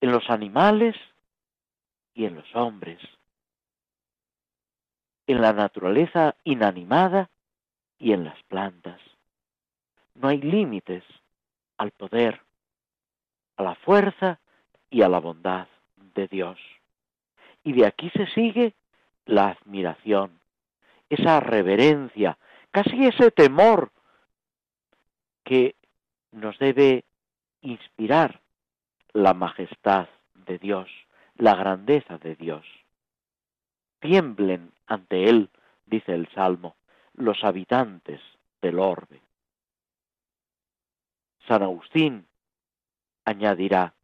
en 0.00 0.12
los 0.12 0.28
animales 0.30 0.94
y 2.14 2.26
en 2.26 2.36
los 2.36 2.54
hombres, 2.54 3.00
en 5.26 5.40
la 5.40 5.52
naturaleza 5.52 6.34
inanimada 6.44 7.30
y 7.98 8.12
en 8.12 8.24
las 8.24 8.42
plantas. 8.44 9.00
No 10.14 10.28
hay 10.28 10.40
límites 10.40 11.04
al 11.78 11.90
poder, 11.92 12.40
a 13.56 13.62
la 13.62 13.74
fuerza 13.76 14.40
y 14.90 15.02
a 15.02 15.08
la 15.08 15.20
bondad 15.20 15.68
de 16.14 16.28
Dios. 16.28 16.58
Y 17.64 17.72
de 17.72 17.86
aquí 17.86 18.10
se 18.10 18.26
sigue 18.28 18.74
la 19.24 19.50
admiración, 19.50 20.40
esa 21.08 21.40
reverencia 21.40 22.36
casi 22.72 23.06
ese 23.06 23.30
temor 23.30 23.92
que 25.44 25.76
nos 26.32 26.58
debe 26.58 27.04
inspirar 27.60 28.40
la 29.12 29.34
majestad 29.34 30.08
de 30.46 30.58
Dios, 30.58 30.88
la 31.36 31.54
grandeza 31.54 32.18
de 32.18 32.34
Dios. 32.34 32.66
Tiemblen 34.00 34.72
ante 34.92 35.28
Él, 35.28 35.50
dice 35.86 36.14
el 36.14 36.28
Salmo, 36.34 36.76
los 37.14 37.42
habitantes 37.44 38.20
del 38.60 38.78
orbe. 38.78 39.20
San 41.46 41.62
Agustín 41.62 42.26
añadirá, 43.24 43.94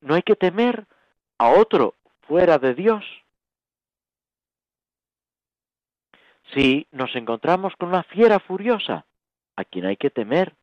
no 0.00 0.14
hay 0.14 0.22
que 0.22 0.36
temer 0.36 0.86
a 1.38 1.50
otro 1.50 1.94
fuera 2.26 2.58
de 2.58 2.74
Dios, 2.74 3.04
Si 6.54 6.86
nos 6.92 7.14
encontramos 7.14 7.74
con 7.76 7.90
una 7.90 8.02
fiera 8.04 8.40
furiosa, 8.40 9.04
a 9.56 9.64
quien 9.64 9.84
hay 9.84 9.96
que 9.96 10.10
temer 10.10 10.54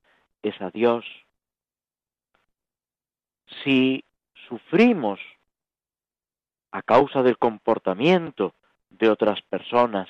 es 0.41 0.59
a 0.61 0.71
Dios. 0.71 1.05
Si 3.63 4.03
sufrimos 4.47 5.19
a 6.75 6.81
causa 6.81 7.23
del 7.23 7.37
comportamiento 7.37 8.53
de 8.89 9.09
otras 9.09 9.41
personas, 9.43 10.09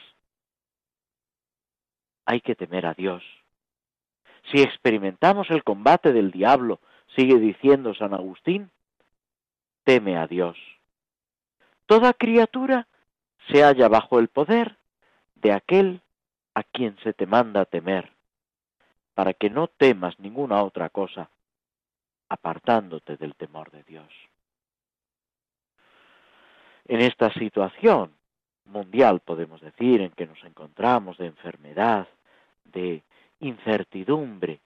hay 2.26 2.41
que 2.41 2.55
temer 2.55 2.88
a 2.88 2.95
Dios. 2.95 3.22
Si 4.51 4.63
experimentamos 4.63 5.51
el 5.51 5.63
combate 5.63 6.11
del 6.11 6.32
diablo, 6.32 6.80
sigue 7.16 7.38
diciendo 7.38 7.93
San 7.93 8.16
Agustín, 8.16 8.72
teme 9.84 10.18
a 10.18 10.26
Dios. 10.26 10.57
Toda 11.86 12.13
criatura 12.13 12.88
se 13.51 13.61
halla 13.61 13.88
bajo 13.88 14.18
el 14.18 14.30
poder 14.30 14.76
de 15.36 15.51
aquel 15.51 16.01
a 16.55 16.63
quien 16.63 16.97
se 17.03 17.13
te 17.13 17.28
manda 17.28 17.66
temer, 17.66 18.11
para 19.13 19.36
que 19.36 19.51
no 19.51 19.68
temas 19.68 20.20
ninguna 20.20 20.63
otra 20.63 20.89
cosa, 20.89 21.30
apartándote 22.28 23.18
del 23.18 23.36
temor 23.36 23.70
de 23.70 23.84
Dios. 23.84 24.09
En 26.88 27.01
esta 27.01 27.33
situación 27.33 28.11
mundial, 28.65 29.19
podemos 29.19 29.61
decir, 29.61 30.01
en 30.01 30.11
que 30.11 30.27
nos 30.27 30.43
encontramos 30.43 31.17
de 31.17 31.27
enfermedad, 31.27 32.07
de 32.63 33.03
incertidumbre, 33.39 34.59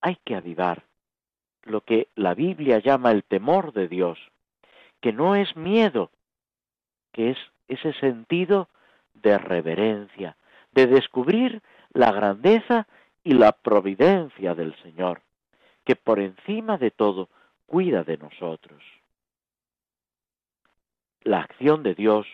hay 0.00 0.16
que 0.24 0.34
avivar 0.34 0.82
lo 1.64 1.82
que 1.82 2.08
la 2.16 2.34
Biblia 2.34 2.80
llama 2.80 3.12
el 3.12 3.24
temor 3.24 3.72
de 3.72 3.88
Dios, 3.88 4.18
que 5.00 5.12
no 5.12 5.34
es 5.36 5.56
miedo, 5.56 6.10
que 7.12 7.30
es 7.30 7.38
ese 7.68 7.92
sentido 7.94 8.68
de 9.14 9.38
reverencia, 9.38 10.36
de 10.72 10.86
descubrir 10.86 11.62
la 11.92 12.12
grandeza 12.12 12.86
y 13.24 13.32
la 13.34 13.52
providencia 13.52 14.54
del 14.54 14.74
Señor, 14.82 15.22
que 15.84 15.96
por 15.96 16.18
encima 16.18 16.78
de 16.78 16.90
todo 16.90 17.28
cuida 17.66 18.02
de 18.02 18.18
nosotros. 18.18 18.82
La 21.24 21.40
acción 21.40 21.82
de 21.82 21.94
Dios, 21.94 22.26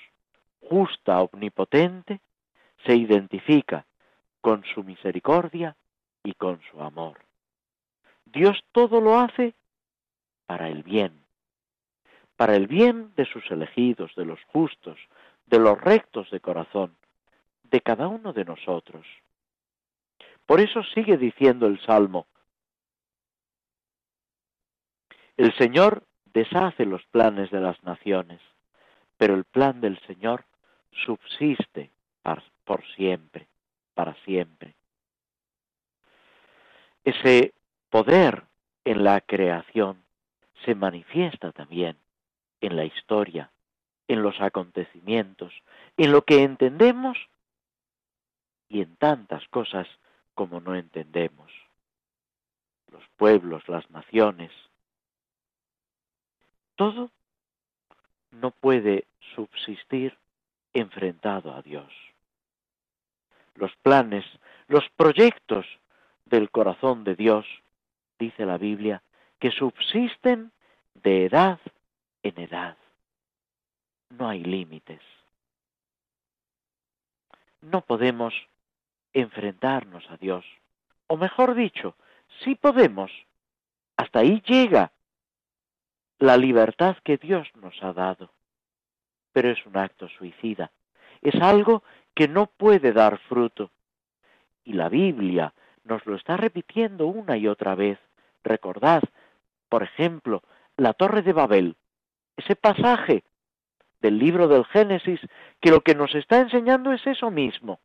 justa, 0.60 1.20
omnipotente, 1.20 2.20
se 2.84 2.94
identifica 2.96 3.86
con 4.40 4.64
su 4.74 4.82
misericordia 4.82 5.76
y 6.22 6.32
con 6.34 6.60
su 6.70 6.80
amor. 6.82 7.18
Dios 8.24 8.58
todo 8.72 9.00
lo 9.00 9.18
hace 9.18 9.54
para 10.46 10.68
el 10.68 10.82
bien, 10.82 11.12
para 12.36 12.56
el 12.56 12.66
bien 12.66 13.12
de 13.16 13.24
sus 13.26 13.50
elegidos, 13.50 14.14
de 14.14 14.24
los 14.24 14.42
justos, 14.44 14.98
de 15.46 15.58
los 15.58 15.80
rectos 15.80 16.30
de 16.30 16.40
corazón, 16.40 16.96
de 17.64 17.80
cada 17.80 18.08
uno 18.08 18.32
de 18.32 18.44
nosotros. 18.44 19.06
Por 20.46 20.60
eso 20.60 20.82
sigue 20.94 21.18
diciendo 21.18 21.66
el 21.66 21.80
Salmo, 21.84 22.26
el 25.36 25.54
Señor 25.56 26.04
deshace 26.32 26.84
los 26.84 27.04
planes 27.06 27.50
de 27.50 27.60
las 27.60 27.82
naciones, 27.84 28.40
pero 29.18 29.34
el 29.34 29.44
plan 29.44 29.80
del 29.80 30.00
Señor 30.06 30.44
subsiste 31.04 31.90
por 32.68 32.84
siempre, 32.96 33.46
para 33.94 34.14
siempre. 34.24 34.74
Ese 37.02 37.54
poder 37.88 38.44
en 38.84 39.04
la 39.04 39.22
creación 39.22 40.02
se 40.66 40.74
manifiesta 40.74 41.52
también 41.52 41.96
en 42.60 42.76
la 42.76 42.84
historia, 42.84 43.50
en 44.06 44.22
los 44.22 44.38
acontecimientos, 44.40 45.54
en 45.96 46.12
lo 46.12 46.22
que 46.22 46.42
entendemos 46.42 47.16
y 48.68 48.82
en 48.82 48.94
tantas 48.96 49.46
cosas 49.48 49.88
como 50.34 50.60
no 50.60 50.74
entendemos. 50.74 51.50
Los 52.92 53.04
pueblos, 53.16 53.66
las 53.68 53.90
naciones, 53.90 54.52
todo 56.76 57.10
no 58.30 58.50
puede 58.50 59.06
subsistir 59.34 60.16
enfrentado 60.72 61.54
a 61.54 61.62
Dios. 61.62 61.92
Los 63.54 63.74
planes, 63.76 64.24
los 64.68 64.88
proyectos 64.90 65.66
del 66.26 66.50
corazón 66.50 67.04
de 67.04 67.16
Dios, 67.16 67.46
dice 68.18 68.46
la 68.46 68.58
Biblia, 68.58 69.02
que 69.38 69.50
subsisten 69.50 70.52
de 70.94 71.26
edad 71.26 71.58
en 72.22 72.38
edad. 72.38 72.76
No 74.10 74.28
hay 74.28 74.42
límites. 74.42 75.00
No 77.60 77.80
podemos 77.80 78.34
enfrentarnos 79.12 80.08
a 80.10 80.16
Dios. 80.16 80.44
O 81.06 81.16
mejor 81.16 81.54
dicho, 81.54 81.96
sí 82.44 82.54
podemos. 82.54 83.10
Hasta 83.96 84.20
ahí 84.20 84.42
llega 84.46 84.92
la 86.18 86.36
libertad 86.36 86.96
que 87.04 87.16
Dios 87.16 87.48
nos 87.60 87.82
ha 87.82 87.92
dado. 87.92 88.30
Pero 89.32 89.50
es 89.50 89.64
un 89.66 89.76
acto 89.76 90.08
suicida. 90.08 90.70
Es 91.22 91.34
algo 91.40 91.82
que 92.14 92.28
no 92.28 92.46
puede 92.46 92.92
dar 92.92 93.18
fruto. 93.28 93.70
Y 94.64 94.72
la 94.72 94.88
Biblia 94.88 95.52
nos 95.84 96.04
lo 96.06 96.16
está 96.16 96.36
repitiendo 96.36 97.06
una 97.06 97.36
y 97.36 97.46
otra 97.46 97.74
vez. 97.74 97.98
Recordad, 98.42 99.02
por 99.68 99.82
ejemplo, 99.82 100.42
la 100.76 100.92
Torre 100.92 101.22
de 101.22 101.32
Babel, 101.32 101.76
ese 102.36 102.56
pasaje 102.56 103.24
del 104.00 104.18
libro 104.18 104.48
del 104.48 104.64
Génesis 104.66 105.20
que 105.60 105.70
lo 105.70 105.80
que 105.80 105.94
nos 105.94 106.14
está 106.14 106.38
enseñando 106.38 106.92
es 106.92 107.04
eso 107.06 107.30
mismo. 107.30 107.80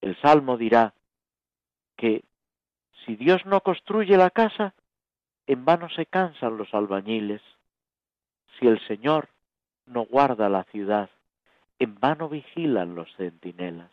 El 0.00 0.20
Salmo 0.20 0.56
dirá 0.56 0.92
que 1.96 2.24
si 3.04 3.16
Dios 3.16 3.46
no 3.46 3.60
construye 3.60 4.16
la 4.16 4.30
casa, 4.30 4.74
en 5.46 5.64
vano 5.64 5.88
se 5.90 6.06
cansan 6.06 6.56
los 6.56 6.72
albañiles. 6.74 7.42
Si 8.58 8.66
el 8.66 8.80
Señor 8.86 9.28
no 9.86 10.04
guarda 10.04 10.48
la 10.48 10.64
ciudad, 10.64 11.10
en 11.78 11.98
vano 11.98 12.28
vigilan 12.28 12.94
los 12.94 13.14
centinelas. 13.16 13.90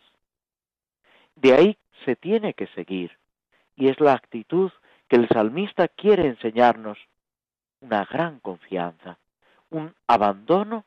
De 1.35 1.53
ahí 1.53 1.77
se 2.05 2.15
tiene 2.15 2.53
que 2.53 2.67
seguir, 2.67 3.17
y 3.75 3.89
es 3.89 3.99
la 3.99 4.13
actitud 4.13 4.71
que 5.07 5.15
el 5.17 5.27
salmista 5.29 5.87
quiere 5.87 6.27
enseñarnos, 6.27 6.97
una 7.81 8.05
gran 8.05 8.39
confianza, 8.39 9.17
un 9.69 9.93
abandono 10.07 10.85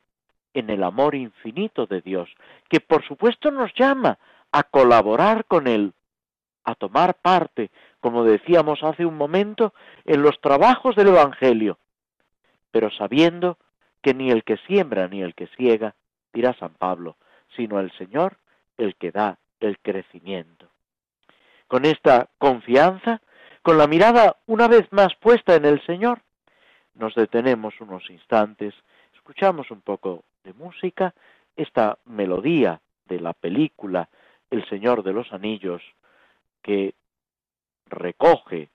en 0.53 0.69
el 0.69 0.83
amor 0.83 1.13
infinito 1.15 1.85
de 1.85 2.01
Dios, 2.01 2.29
que 2.69 2.79
por 2.79 3.05
supuesto 3.05 3.51
nos 3.51 3.73
llama 3.73 4.17
a 4.51 4.63
colaborar 4.63 5.45
con 5.45 5.67
Él, 5.67 5.93
a 6.65 6.75
tomar 6.75 7.15
parte, 7.15 7.69
como 7.99 8.23
decíamos 8.23 8.83
hace 8.83 9.05
un 9.05 9.15
momento, 9.15 9.73
en 10.03 10.21
los 10.21 10.39
trabajos 10.41 10.95
del 10.95 11.09
Evangelio, 11.09 11.77
pero 12.71 12.89
sabiendo 12.91 13.57
que 14.01 14.13
ni 14.13 14.31
el 14.31 14.43
que 14.43 14.57
siembra 14.67 15.07
ni 15.07 15.21
el 15.21 15.33
que 15.35 15.47
ciega, 15.47 15.95
dirá 16.33 16.53
San 16.59 16.73
Pablo, 16.73 17.15
sino 17.55 17.79
el 17.79 17.91
Señor 17.97 18.37
el 18.77 18.95
que 18.95 19.11
da 19.11 19.37
el 19.59 19.79
crecimiento. 19.79 20.67
Con 21.67 21.85
esta 21.85 22.27
confianza, 22.37 23.21
con 23.61 23.77
la 23.77 23.87
mirada 23.87 24.35
una 24.45 24.67
vez 24.67 24.91
más 24.91 25.15
puesta 25.15 25.55
en 25.55 25.65
el 25.65 25.83
Señor, 25.85 26.21
nos 26.95 27.15
detenemos 27.15 27.79
unos 27.79 28.09
instantes, 28.09 28.73
escuchamos 29.13 29.71
un 29.71 29.81
poco 29.81 30.23
de 30.43 30.53
música, 30.53 31.13
esta 31.55 31.97
melodía 32.05 32.81
de 33.05 33.19
la 33.19 33.33
película 33.33 34.09
el 34.51 34.67
Señor 34.69 35.03
de 35.03 35.13
los 35.13 35.31
Anillos, 35.33 35.81
que 36.65 36.95
recoge 37.85 38.69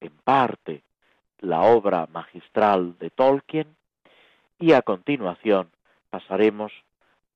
en 0.00 0.12
parte 0.24 0.82
la 1.38 1.60
obra 1.62 2.08
magistral 2.12 2.98
de 2.98 3.10
Tolkien, 3.10 3.76
y 4.58 4.72
a 4.72 4.82
continuación 4.82 5.70
pasaremos 6.10 6.72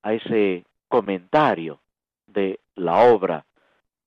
a 0.02 0.14
ese 0.14 0.64
comentario 0.88 1.78
de 2.26 2.58
la 2.74 3.04
obra 3.04 3.46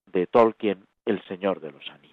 de 0.08 0.28
Tolkien, 0.28 0.86
El 1.06 1.24
Señor 1.30 1.62
de 1.62 1.72
los 1.72 1.90
Anillos. 1.90 2.13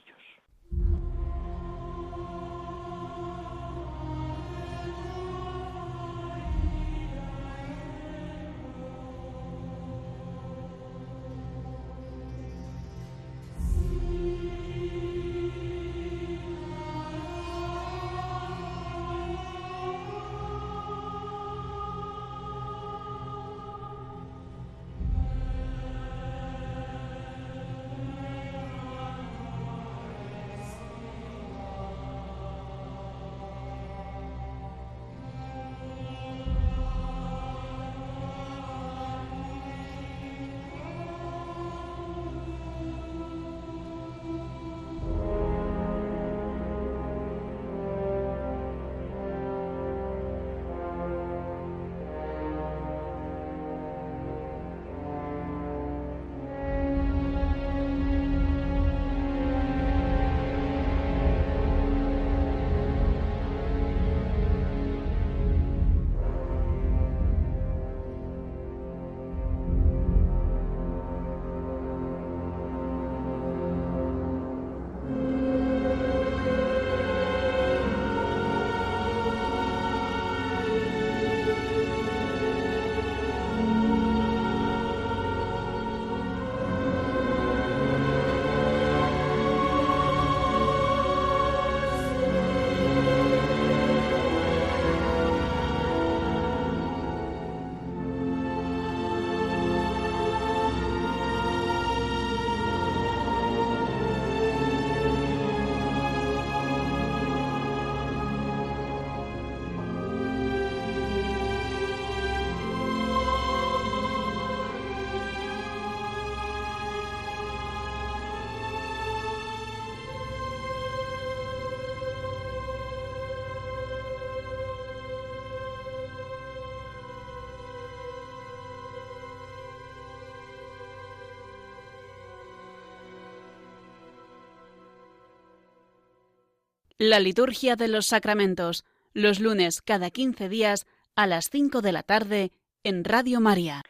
La 137.02 137.18
liturgia 137.18 137.76
de 137.76 137.88
los 137.88 138.08
sacramentos, 138.08 138.84
los 139.14 139.40
lunes 139.40 139.80
cada 139.80 140.10
15 140.10 140.50
días 140.50 140.86
a 141.16 141.26
las 141.26 141.48
5 141.48 141.80
de 141.80 141.92
la 141.92 142.02
tarde 142.02 142.50
en 142.84 143.04
Radio 143.04 143.40
María. 143.40 143.80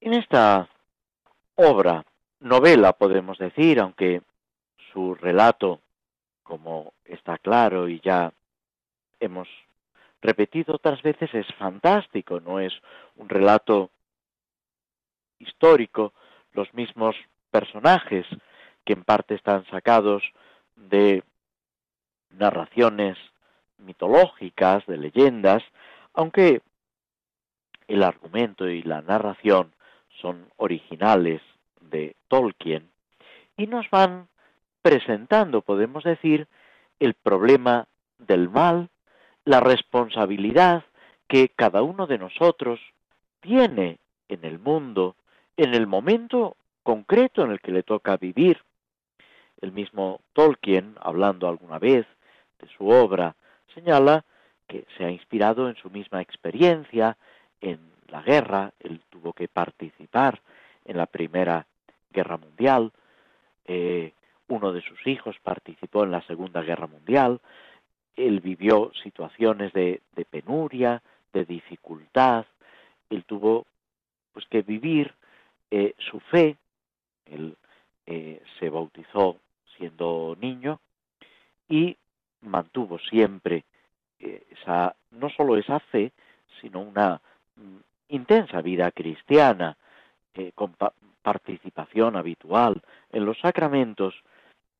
En 0.00 0.14
esta 0.14 0.66
obra, 1.56 2.06
novela 2.40 2.94
podemos 2.94 3.36
decir, 3.36 3.78
aunque 3.80 4.22
su 4.94 5.14
relato, 5.14 5.82
como 6.42 6.94
está 7.04 7.36
claro 7.36 7.86
y 7.86 8.00
ya 8.00 8.32
hemos 9.20 9.46
repetido 10.22 10.76
otras 10.76 11.02
veces, 11.02 11.28
es 11.34 11.46
fantástico, 11.58 12.40
no 12.40 12.60
es 12.60 12.72
un 13.16 13.28
relato 13.28 13.90
histórico, 15.38 16.14
los 16.54 16.72
mismos 16.72 17.14
personajes 17.50 18.24
que 18.86 18.94
en 18.94 19.04
parte 19.04 19.34
están 19.34 19.66
sacados 19.66 20.22
de 20.76 21.22
narraciones 22.30 23.16
mitológicas, 23.78 24.84
de 24.86 24.98
leyendas, 24.98 25.62
aunque 26.14 26.62
el 27.88 28.02
argumento 28.02 28.68
y 28.68 28.82
la 28.82 29.02
narración 29.02 29.72
son 30.20 30.46
originales 30.56 31.42
de 31.80 32.14
Tolkien 32.28 32.88
y 33.56 33.66
nos 33.66 33.88
van 33.90 34.28
presentando, 34.82 35.62
podemos 35.62 36.04
decir, 36.04 36.46
el 36.98 37.14
problema 37.14 37.86
del 38.18 38.48
mal, 38.48 38.88
la 39.44 39.60
responsabilidad 39.60 40.84
que 41.28 41.48
cada 41.48 41.82
uno 41.82 42.06
de 42.06 42.18
nosotros 42.18 42.80
tiene 43.40 43.98
en 44.28 44.44
el 44.44 44.58
mundo, 44.58 45.16
en 45.56 45.74
el 45.74 45.86
momento 45.86 46.56
concreto 46.82 47.42
en 47.44 47.52
el 47.52 47.60
que 47.60 47.72
le 47.72 47.82
toca 47.82 48.16
vivir. 48.16 48.62
El 49.60 49.72
mismo 49.72 50.20
Tolkien, 50.32 50.94
hablando 51.00 51.48
alguna 51.48 51.78
vez 51.78 52.06
de 52.60 52.68
su 52.76 52.88
obra, 52.88 53.34
señala 53.74 54.24
que 54.68 54.86
se 54.96 55.04
ha 55.04 55.10
inspirado 55.10 55.68
en 55.68 55.76
su 55.76 55.90
misma 55.90 56.20
experiencia, 56.20 57.16
en 57.60 57.78
la 58.08 58.22
guerra, 58.22 58.72
él 58.80 59.00
tuvo 59.10 59.32
que 59.32 59.48
participar 59.48 60.40
en 60.84 60.96
la 60.96 61.06
Primera 61.06 61.66
Guerra 62.12 62.36
Mundial, 62.36 62.92
eh, 63.66 64.12
uno 64.48 64.72
de 64.72 64.82
sus 64.82 65.06
hijos 65.06 65.36
participó 65.42 66.04
en 66.04 66.10
la 66.10 66.22
Segunda 66.22 66.62
Guerra 66.62 66.86
Mundial, 66.86 67.40
él 68.16 68.40
vivió 68.40 68.92
situaciones 69.02 69.72
de, 69.72 70.02
penuria, 70.28 71.02
de 71.32 71.44
dificultad, 71.44 72.46
él 73.08 73.24
tuvo 73.24 73.66
pues 74.32 74.46
que 74.46 74.62
vivir 74.62 75.14
eh, 75.70 75.94
su 75.98 76.20
fe, 76.20 76.56
él 77.26 77.56
eh, 78.06 78.42
se 78.58 78.68
bautizó 78.68 79.38
siendo 79.76 80.36
niño 80.40 80.80
y 81.68 81.96
mantuvo 82.42 82.98
siempre 82.98 83.64
eh, 84.18 84.44
esa, 84.50 84.94
no 85.12 85.30
solo 85.30 85.56
esa 85.56 85.80
fe, 85.80 86.12
sino 86.60 86.80
una 86.80 87.20
mm, 87.56 87.76
intensa 88.08 88.60
vida 88.60 88.90
cristiana, 88.90 89.76
eh, 90.34 90.52
con 90.54 90.74
participación 91.22 92.16
habitual 92.16 92.80
en 93.12 93.24
los 93.24 93.38
sacramentos, 93.38 94.14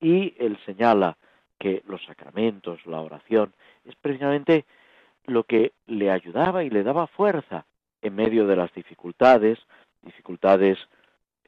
y 0.00 0.34
él 0.38 0.58
señala 0.64 1.16
que 1.58 1.82
los 1.86 2.02
sacramentos, 2.04 2.84
la 2.86 3.00
oración, 3.00 3.52
es 3.84 3.94
precisamente 3.96 4.64
lo 5.26 5.44
que 5.44 5.72
le 5.86 6.10
ayudaba 6.10 6.64
y 6.64 6.70
le 6.70 6.82
daba 6.82 7.06
fuerza 7.06 7.66
en 8.00 8.14
medio 8.14 8.46
de 8.46 8.56
las 8.56 8.72
dificultades, 8.72 9.58
dificultades 10.02 10.78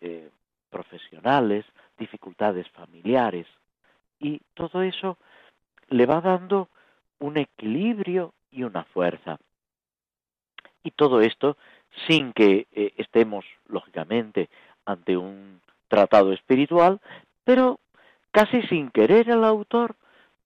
eh, 0.01 0.29
profesionales, 0.69 1.65
dificultades 1.99 2.69
familiares, 2.71 3.47
y 4.19 4.41
todo 4.55 4.83
eso 4.83 5.17
le 5.93 6.07
va 6.07 6.21
dando 6.21 6.69
un 7.19 7.37
equilibrio 7.37 8.35
y 8.51 8.65
una 8.65 8.85
fuerza. 8.85 9.39
Y 10.83 10.91
todo 10.91 11.21
esto 11.21 11.57
sin 12.07 12.33
que 12.33 12.67
eh, 12.73 12.95
estemos, 12.97 13.45
lógicamente, 13.69 14.49
ante 14.85 15.17
un 15.17 15.61
tratado 15.89 16.33
espiritual, 16.33 17.01
pero 17.45 17.79
casi 18.31 18.63
sin 18.63 18.91
querer 18.91 19.31
el 19.31 19.45
autor, 19.45 19.95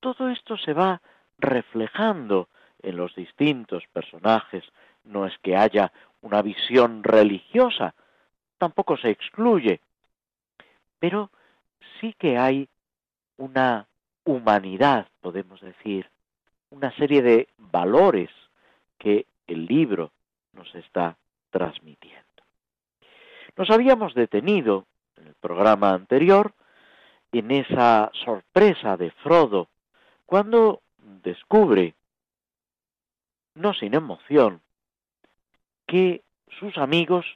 todo 0.00 0.28
esto 0.28 0.56
se 0.58 0.72
va 0.72 1.00
reflejando 1.38 2.48
en 2.82 2.96
los 2.96 3.14
distintos 3.14 3.84
personajes. 3.92 4.64
No 5.04 5.26
es 5.26 5.38
que 5.38 5.56
haya 5.56 5.92
una 6.20 6.42
visión 6.42 7.02
religiosa, 7.04 7.94
tampoco 8.58 8.96
se 8.96 9.10
excluye, 9.10 9.80
pero 10.98 11.30
sí 12.00 12.14
que 12.18 12.36
hay 12.36 12.68
una 13.36 13.86
humanidad, 14.26 15.08
podemos 15.22 15.60
decir, 15.62 16.10
una 16.70 16.94
serie 16.96 17.22
de 17.22 17.48
valores 17.56 18.28
que 18.98 19.24
el 19.46 19.64
libro 19.64 20.12
nos 20.52 20.74
está 20.74 21.16
transmitiendo. 21.50 22.20
Nos 23.56 23.70
habíamos 23.70 24.12
detenido 24.14 24.84
en 25.16 25.28
el 25.28 25.34
programa 25.34 25.94
anterior 25.94 26.52
en 27.38 27.50
esa 27.50 28.10
sorpresa 28.24 28.96
de 28.96 29.10
Frodo 29.10 29.68
cuando 30.24 30.80
descubre, 31.22 31.94
no 33.54 33.74
sin 33.74 33.94
emoción, 33.94 34.60
que 35.86 36.22
sus 36.58 36.76
amigos 36.78 37.26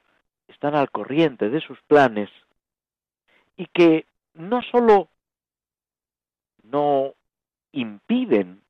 están 0.49 0.75
al 0.75 0.91
corriente 0.91 1.51
de 1.51 1.61
sus 1.61 1.81
planes 1.83 2.31
y 3.57 3.67
que 3.67 4.07
no 4.35 4.63
sólo 4.63 5.09
no 6.71 7.15
impiden 7.73 8.63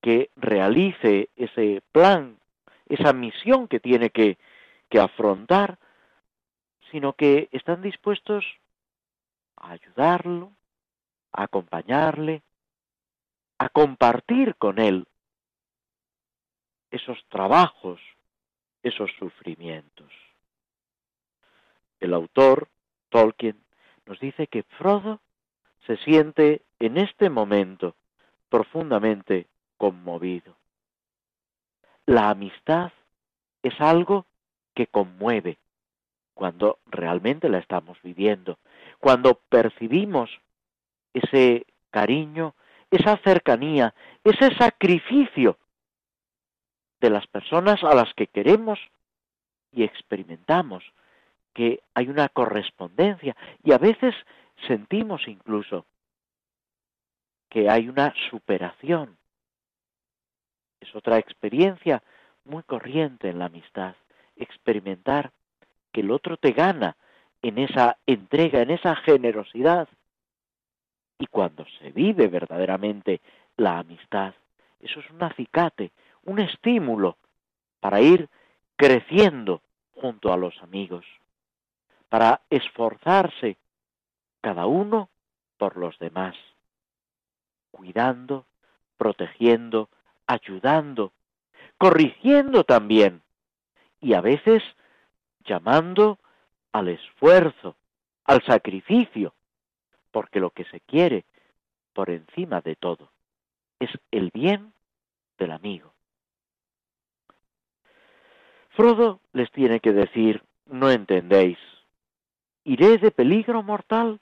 que 0.00 0.30
realice 0.36 1.30
ese 1.36 1.82
plan, 1.92 2.38
esa 2.86 3.12
misión 3.12 3.68
que 3.68 3.80
tiene 3.80 4.10
que, 4.10 4.38
que 4.88 4.98
afrontar, 4.98 5.78
sino 6.90 7.14
que 7.14 7.48
están 7.52 7.82
dispuestos 7.82 8.44
a 9.56 9.72
ayudarlo, 9.72 10.52
a 11.32 11.44
acompañarle, 11.44 12.42
a 13.58 13.68
compartir 13.68 14.56
con 14.56 14.78
él 14.78 15.06
esos 16.90 17.24
trabajos, 17.28 18.00
esos 18.82 19.10
sufrimientos. 19.18 20.12
El 22.00 22.12
autor, 22.12 22.68
Tolkien, 23.08 23.62
nos 24.04 24.18
dice 24.18 24.48
que 24.48 24.64
Frodo 24.64 25.20
se 25.86 25.96
siente 25.98 26.62
en 26.78 26.96
este 26.96 27.30
momento 27.30 27.94
profundamente 28.48 29.46
conmovido. 29.76 30.56
La 32.06 32.30
amistad 32.30 32.92
es 33.62 33.80
algo 33.80 34.26
que 34.74 34.86
conmueve 34.86 35.58
cuando 36.34 36.78
realmente 36.86 37.48
la 37.48 37.58
estamos 37.58 37.98
viviendo, 38.02 38.58
cuando 38.98 39.34
percibimos 39.48 40.30
ese 41.12 41.66
cariño, 41.90 42.54
esa 42.90 43.16
cercanía, 43.18 43.94
ese 44.24 44.54
sacrificio 44.56 45.58
de 47.00 47.10
las 47.10 47.26
personas 47.26 47.82
a 47.84 47.94
las 47.94 48.12
que 48.14 48.28
queremos 48.28 48.78
y 49.72 49.82
experimentamos 49.82 50.84
que 51.52 51.82
hay 51.94 52.08
una 52.08 52.28
correspondencia 52.28 53.36
y 53.62 53.72
a 53.72 53.78
veces 53.78 54.14
sentimos 54.66 55.26
incluso 55.28 55.86
que 57.48 57.68
hay 57.68 57.88
una 57.88 58.14
superación. 58.30 59.16
Es 60.80 60.94
otra 60.94 61.18
experiencia 61.18 62.02
muy 62.44 62.62
corriente 62.62 63.28
en 63.28 63.38
la 63.38 63.46
amistad, 63.46 63.94
experimentar 64.36 65.32
que 65.92 66.00
el 66.00 66.10
otro 66.10 66.36
te 66.36 66.52
gana 66.52 66.96
en 67.42 67.58
esa 67.58 67.98
entrega, 68.06 68.62
en 68.62 68.70
esa 68.70 68.96
generosidad. 68.96 69.88
Y 71.18 71.26
cuando 71.26 71.66
se 71.78 71.92
vive 71.92 72.28
verdaderamente 72.28 73.20
la 73.56 73.78
amistad, 73.78 74.34
eso 74.80 75.00
es 75.00 75.10
un 75.10 75.22
acicate, 75.22 75.92
un 76.24 76.40
estímulo 76.40 77.16
para 77.80 78.00
ir 78.00 78.28
creciendo 78.76 79.62
junto 79.94 80.32
a 80.32 80.36
los 80.36 80.60
amigos, 80.62 81.04
para 82.08 82.40
esforzarse 82.50 83.56
cada 84.42 84.66
uno 84.66 85.08
por 85.56 85.78
los 85.78 85.98
demás, 85.98 86.34
cuidando, 87.70 88.44
protegiendo, 88.98 89.88
ayudando, 90.26 91.12
corrigiendo 91.78 92.64
también, 92.64 93.22
y 94.00 94.12
a 94.14 94.20
veces 94.20 94.62
llamando 95.44 96.18
al 96.72 96.88
esfuerzo, 96.88 97.76
al 98.24 98.44
sacrificio, 98.44 99.32
porque 100.10 100.40
lo 100.40 100.50
que 100.50 100.64
se 100.64 100.80
quiere 100.80 101.24
por 101.92 102.10
encima 102.10 102.60
de 102.60 102.76
todo 102.76 103.10
es 103.78 103.90
el 104.10 104.30
bien 104.32 104.72
del 105.38 105.52
amigo. 105.52 105.92
Frodo 108.70 109.20
les 109.32 109.50
tiene 109.52 109.80
que 109.80 109.92
decir, 109.92 110.42
no 110.66 110.90
entendéis, 110.90 111.58
iré 112.64 112.98
de 112.98 113.10
peligro 113.10 113.62
mortal 113.62 114.20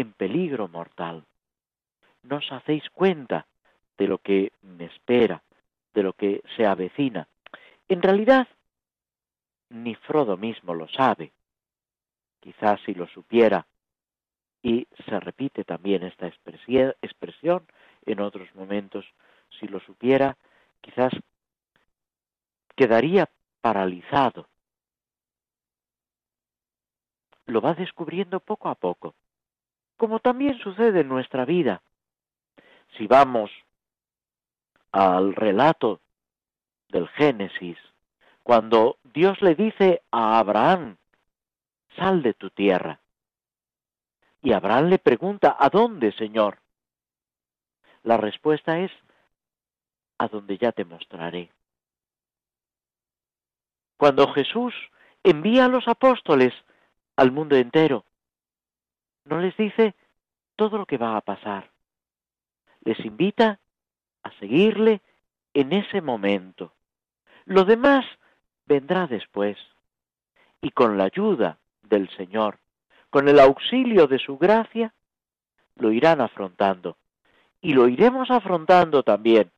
en 0.00 0.12
peligro 0.12 0.68
mortal. 0.68 1.24
No 2.22 2.36
os 2.36 2.52
hacéis 2.52 2.88
cuenta 2.90 3.46
de 3.98 4.06
lo 4.08 4.18
que 4.18 4.52
me 4.62 4.86
espera, 4.86 5.42
de 5.94 6.02
lo 6.02 6.12
que 6.12 6.42
se 6.56 6.66
avecina. 6.66 7.28
En 7.88 8.02
realidad, 8.02 8.48
ni 9.68 9.94
Frodo 9.94 10.36
mismo 10.36 10.74
lo 10.74 10.88
sabe. 10.88 11.32
Quizás 12.40 12.80
si 12.86 12.94
lo 12.94 13.06
supiera, 13.08 13.66
y 14.62 14.86
se 15.06 15.20
repite 15.20 15.64
también 15.64 16.02
esta 16.02 16.26
expresión 16.26 17.66
en 18.04 18.20
otros 18.20 18.54
momentos, 18.54 19.06
si 19.58 19.66
lo 19.66 19.80
supiera, 19.80 20.36
quizás 20.80 21.12
quedaría 22.76 23.28
paralizado. 23.60 24.46
Lo 27.46 27.60
va 27.60 27.74
descubriendo 27.74 28.40
poco 28.40 28.68
a 28.68 28.74
poco, 28.74 29.14
como 30.00 30.18
también 30.18 30.58
sucede 30.60 31.02
en 31.02 31.08
nuestra 31.08 31.44
vida. 31.44 31.82
Si 32.96 33.06
vamos 33.06 33.50
al 34.92 35.34
relato 35.34 36.00
del 36.88 37.06
Génesis, 37.08 37.76
cuando 38.42 38.96
Dios 39.12 39.42
le 39.42 39.54
dice 39.54 40.00
a 40.10 40.38
Abraham, 40.38 40.96
sal 41.96 42.22
de 42.22 42.32
tu 42.32 42.48
tierra. 42.48 42.98
Y 44.42 44.54
Abraham 44.54 44.86
le 44.86 44.98
pregunta, 44.98 45.54
¿a 45.60 45.68
dónde, 45.68 46.12
Señor? 46.12 46.56
La 48.02 48.16
respuesta 48.16 48.78
es, 48.78 48.90
a 50.16 50.28
donde 50.28 50.56
ya 50.56 50.72
te 50.72 50.86
mostraré. 50.86 51.50
Cuando 53.98 54.32
Jesús 54.32 54.72
envía 55.22 55.66
a 55.66 55.68
los 55.68 55.86
apóstoles 55.88 56.54
al 57.16 57.32
mundo 57.32 57.54
entero, 57.54 58.06
no 59.30 59.38
les 59.38 59.56
dice 59.56 59.94
todo 60.56 60.76
lo 60.76 60.86
que 60.86 60.98
va 60.98 61.16
a 61.16 61.20
pasar. 61.20 61.70
Les 62.84 62.98
invita 63.04 63.60
a 64.24 64.30
seguirle 64.40 65.00
en 65.54 65.72
ese 65.72 66.02
momento. 66.02 66.72
Lo 67.44 67.64
demás 67.64 68.04
vendrá 68.66 69.06
después. 69.06 69.56
Y 70.60 70.70
con 70.70 70.98
la 70.98 71.04
ayuda 71.04 71.58
del 71.82 72.10
Señor, 72.16 72.58
con 73.08 73.28
el 73.28 73.38
auxilio 73.38 74.08
de 74.08 74.18
su 74.18 74.36
gracia, 74.36 74.92
lo 75.76 75.92
irán 75.92 76.20
afrontando. 76.20 76.96
Y 77.60 77.72
lo 77.72 77.88
iremos 77.88 78.30
afrontando 78.30 79.02
también 79.04 79.50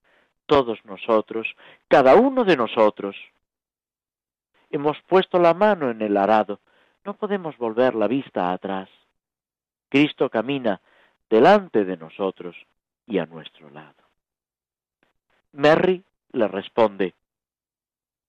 todos 0.46 0.84
nosotros, 0.84 1.48
cada 1.88 2.14
uno 2.14 2.44
de 2.44 2.56
nosotros. 2.56 3.16
Hemos 4.70 5.00
puesto 5.06 5.38
la 5.38 5.54
mano 5.54 5.90
en 5.90 6.02
el 6.02 6.16
arado, 6.16 6.60
no 7.04 7.14
podemos 7.14 7.56
volver 7.56 7.94
la 7.94 8.06
vista 8.06 8.52
atrás. 8.52 8.88
Cristo 9.93 10.30
camina 10.30 10.80
delante 11.28 11.84
de 11.84 11.99
nosotros 11.99 12.57
y 13.07 13.18
a 13.18 13.26
nuestro 13.26 13.68
lado. 13.68 14.03
Mary 15.53 16.03
le 16.32 16.49
responde, 16.49 17.14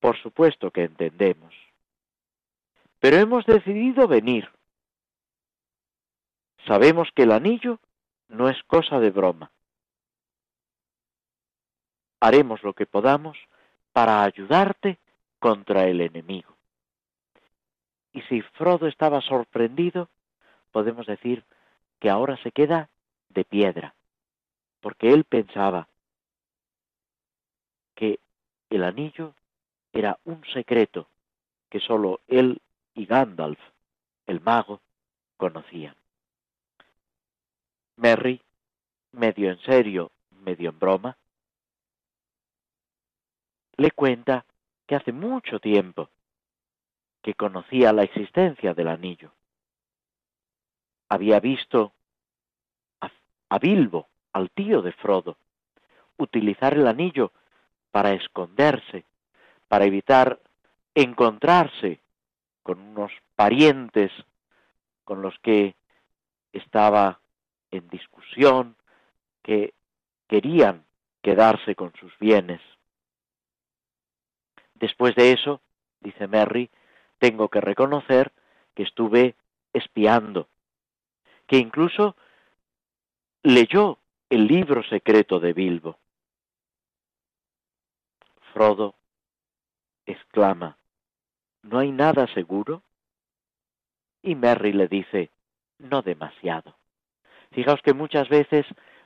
por 0.01 0.21
supuesto 0.21 0.71
que 0.71 0.83
entendemos, 0.83 1.55
pero 2.99 3.15
hemos 3.15 3.45
decidido 3.45 4.09
venir. 4.09 4.49
Sabemos 6.67 7.07
que 7.15 7.23
el 7.23 7.31
anillo 7.31 7.79
no 8.27 8.49
es 8.49 8.61
cosa 8.63 8.99
de 8.99 9.11
broma. 9.11 9.49
Haremos 12.19 12.61
lo 12.63 12.73
que 12.73 12.87
podamos 12.87 13.37
para 13.93 14.21
ayudarte 14.23 14.97
contra 15.39 15.87
el 15.87 16.01
enemigo. 16.01 16.57
Y 18.11 18.21
si 18.23 18.41
Frodo 18.41 18.85
estaba 18.85 19.21
sorprendido, 19.21 20.09
podemos 20.73 21.05
decir 21.05 21.45
que 21.99 22.09
ahora 22.09 22.35
se 22.43 22.51
queda 22.51 22.89
de 23.29 23.45
piedra, 23.45 23.93
porque 24.81 25.13
él 25.13 25.23
pensaba, 25.23 25.87
que 27.95 28.19
el 28.69 28.83
anillo 28.83 29.35
era 29.93 30.19
un 30.25 30.43
secreto 30.51 31.07
que 31.69 31.79
sólo 31.79 32.21
él 32.27 32.59
y 32.95 33.05
Gandalf, 33.05 33.59
el 34.25 34.41
mago, 34.41 34.81
conocían. 35.37 35.95
Merry, 37.95 38.41
medio 39.11 39.51
en 39.51 39.59
serio, 39.59 40.11
medio 40.31 40.71
en 40.71 40.79
broma, 40.79 41.17
le 43.77 43.91
cuenta 43.91 44.43
que 44.87 44.95
hace 44.95 45.11
mucho 45.11 45.59
tiempo 45.59 46.09
que 47.21 47.35
conocía 47.35 47.93
la 47.93 48.03
existencia 48.03 48.73
del 48.73 48.87
anillo. 48.87 49.31
Había 51.09 51.39
visto 51.39 51.93
a, 53.49 53.59
Bilbo, 53.59 54.07
al 54.33 54.49
tío 54.49 54.81
de 54.81 54.93
Frodo, 54.93 55.37
utilizar 56.17 56.73
el 56.73 56.87
anillo 56.87 57.31
para 57.91 58.13
esconderse, 58.13 59.05
para 59.67 59.85
evitar 59.85 60.39
encontrarse 60.95 61.99
con 62.63 62.79
unos 62.79 63.11
parientes 63.35 64.11
con 65.03 65.21
los 65.21 65.37
que 65.39 65.75
estaba 66.51 67.19
en 67.71 67.87
discusión, 67.89 68.75
que 69.43 69.73
querían 70.27 70.85
quedarse 71.21 71.75
con 71.75 71.93
sus 71.99 72.17
bienes. 72.19 72.61
Después 74.75 75.15
de 75.15 75.31
eso, 75.31 75.61
dice 76.01 76.27
Merry, 76.27 76.69
tengo 77.19 77.49
que 77.49 77.61
reconocer 77.61 78.31
que 78.75 78.83
estuve 78.83 79.35
espiando, 79.73 80.47
que 81.47 81.57
incluso 81.57 82.15
leyó 83.43 83.99
el 84.29 84.47
libro 84.47 84.83
secreto 84.83 85.39
de 85.39 85.53
Bilbo. 85.53 85.97
Frodo 88.53 88.95
exclama, 90.05 90.77
¿no 91.63 91.79
hay 91.79 91.91
nada 91.91 92.27
seguro? 92.33 92.83
Y 94.21 94.35
Merry 94.35 94.73
le 94.73 94.87
dice, 94.87 95.31
no 95.79 96.01
demasiado. 96.01 96.75
Fijaos 97.51 97.81
que 97.81 97.93
muchas 97.93 98.29
veces 98.29 98.65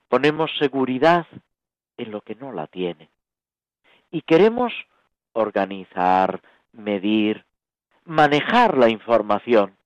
ponemos 0.09 0.51
seguridad 0.57 1.27
en 1.97 2.11
lo 2.11 2.21
que 2.21 2.35
no 2.35 2.51
la 2.51 2.67
tiene. 2.67 3.09
Y 4.11 4.21
queremos 4.21 4.73
organizar, 5.33 6.41
medir, 6.71 7.45
manejar 8.05 8.77
la 8.77 8.89
información. 8.89 9.76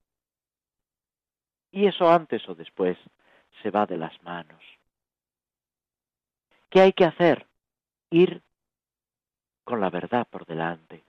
Y 1.72 1.86
eso 1.86 2.10
antes 2.10 2.46
o 2.48 2.54
después 2.54 2.96
se 3.62 3.70
va 3.70 3.86
de 3.86 3.96
las 3.96 4.22
manos. 4.22 4.62
¿Qué 6.68 6.80
hay 6.80 6.92
que 6.92 7.04
hacer? 7.04 7.46
Ir 8.10 8.42
con 9.64 9.80
la 9.80 9.90
verdad 9.90 10.26
por 10.28 10.46
delante. 10.46 11.02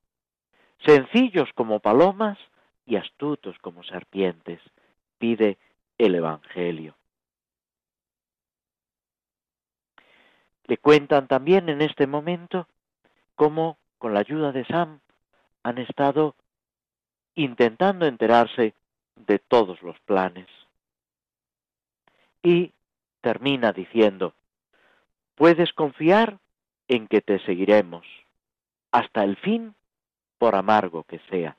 Sencillos 0.86 1.50
como 1.54 1.80
palomas 1.80 2.38
y 2.86 2.96
astutos 2.96 3.58
como 3.60 3.84
serpientes, 3.84 4.60
pide 5.18 5.58
el 5.98 6.16
Evangelio. 6.16 6.96
Le 10.66 10.78
cuentan 10.78 11.28
también 11.28 11.70
en 11.70 11.82
este 11.82 12.08
momento 12.08 12.68
cómo, 13.36 13.78
con 13.98 14.14
la 14.14 14.22
ayuda 14.22 14.52
de 14.52 14.66
Sam, 14.66 15.00
han 15.64 15.78
estado 15.78 16.36
intentando 17.36 18.06
enterarse 18.06 18.74
de 19.16 19.40
todos 19.40 19.82
los 19.82 20.00
planes. 20.02 20.48
Y 22.42 22.74
termina 23.22 23.72
diciendo, 23.72 24.34
puedes 25.36 25.72
confiar 25.74 26.40
en 26.88 27.08
que 27.08 27.22
te 27.22 27.40
seguiremos 27.46 28.06
hasta 28.92 29.24
el 29.24 29.38
fin, 29.38 29.76
por 30.38 30.56
amargo 30.56 31.04
que 31.04 31.20
sea. 31.30 31.58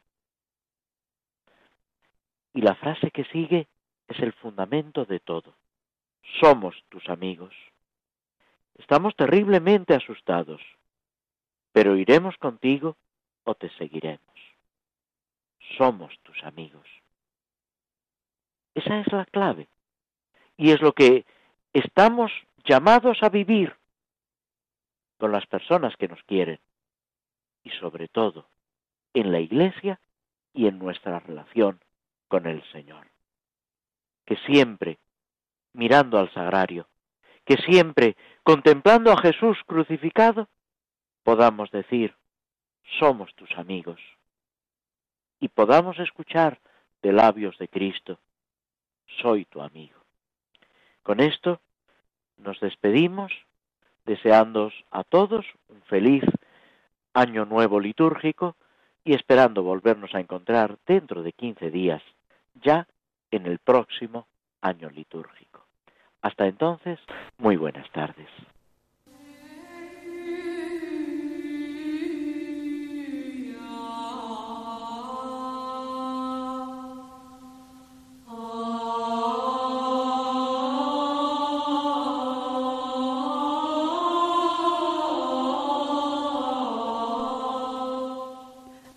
Y 2.53 2.61
la 2.61 2.75
frase 2.75 3.11
que 3.11 3.25
sigue 3.25 3.67
es 4.09 4.19
el 4.21 4.33
fundamento 4.35 5.05
de 5.05 5.21
todo. 5.21 5.55
Somos 6.41 6.77
tus 6.91 7.09
amigos. 7.09 7.55
Estamos 8.77 9.17
terriblemente 9.17 9.95
asustados, 9.95 10.61
pero 11.73 11.97
iremos 11.97 12.37
contigo 12.37 12.97
o 13.45 13.55
te 13.55 13.71
seguiremos. 13.79 14.21
Somos 15.77 16.17
tus 16.23 16.43
amigos. 16.45 16.87
Esa 18.75 19.01
es 19.01 19.13
la 19.13 19.25
clave. 19.27 19.69
Y 20.57 20.71
es 20.71 20.81
lo 20.81 20.93
que 20.93 21.25
estamos 21.73 22.33
llamados 22.65 23.23
a 23.23 23.29
vivir 23.29 23.77
con 25.19 25.33
las 25.33 25.47
personas 25.47 25.97
que 25.97 26.09
nos 26.09 26.23
quieren 26.25 26.59
y 27.63 27.71
sobre 27.71 28.09
todo 28.09 28.47
en 29.15 29.33
la 29.33 29.41
iglesia 29.41 30.01
y 30.53 30.67
en 30.67 30.79
nuestra 30.79 31.21
relación 31.21 31.81
con 32.29 32.47
el 32.47 32.63
Señor. 32.73 33.07
Que 34.25 34.37
siempre, 34.47 34.99
mirando 35.73 36.19
al 36.19 36.33
sagrario, 36.33 36.89
que 37.45 37.57
siempre, 37.57 38.17
contemplando 38.43 39.13
a 39.13 39.21
Jesús 39.21 39.59
crucificado, 39.67 40.49
podamos 41.23 41.71
decir, 41.71 42.15
somos 42.99 43.35
tus 43.35 43.51
amigos, 43.53 44.01
y 45.41 45.49
podamos 45.49 45.99
escuchar 45.99 46.61
de 47.03 47.13
labios 47.13 47.59
de 47.59 47.69
Cristo, 47.69 48.19
soy 49.21 49.45
tu 49.47 49.61
amigo. 49.63 49.99
Con 51.03 51.21
esto 51.21 51.61
nos 52.39 52.59
despedimos 52.61 53.33
deseándos 54.05 54.75
a 54.91 55.05
todos 55.05 55.47
un 55.69 55.83
feliz 55.83 56.25
año 57.13 57.45
nuevo 57.45 57.81
litúrgico 57.81 58.57
y 59.05 59.15
esperando 59.15 59.63
volvernos 59.63 60.15
a 60.15 60.21
encontrar 60.21 60.79
dentro 60.87 61.23
de 61.23 61.33
15 61.33 61.71
días, 61.71 62.03
ya 62.55 62.87
en 63.31 63.47
el 63.47 63.59
próximo 63.59 64.27
año 64.61 64.91
litúrgico. 64.91 65.65
Hasta 66.23 66.47
entonces, 66.47 66.99
muy 67.39 67.57
buenas 67.57 67.91
tardes. 67.93 68.29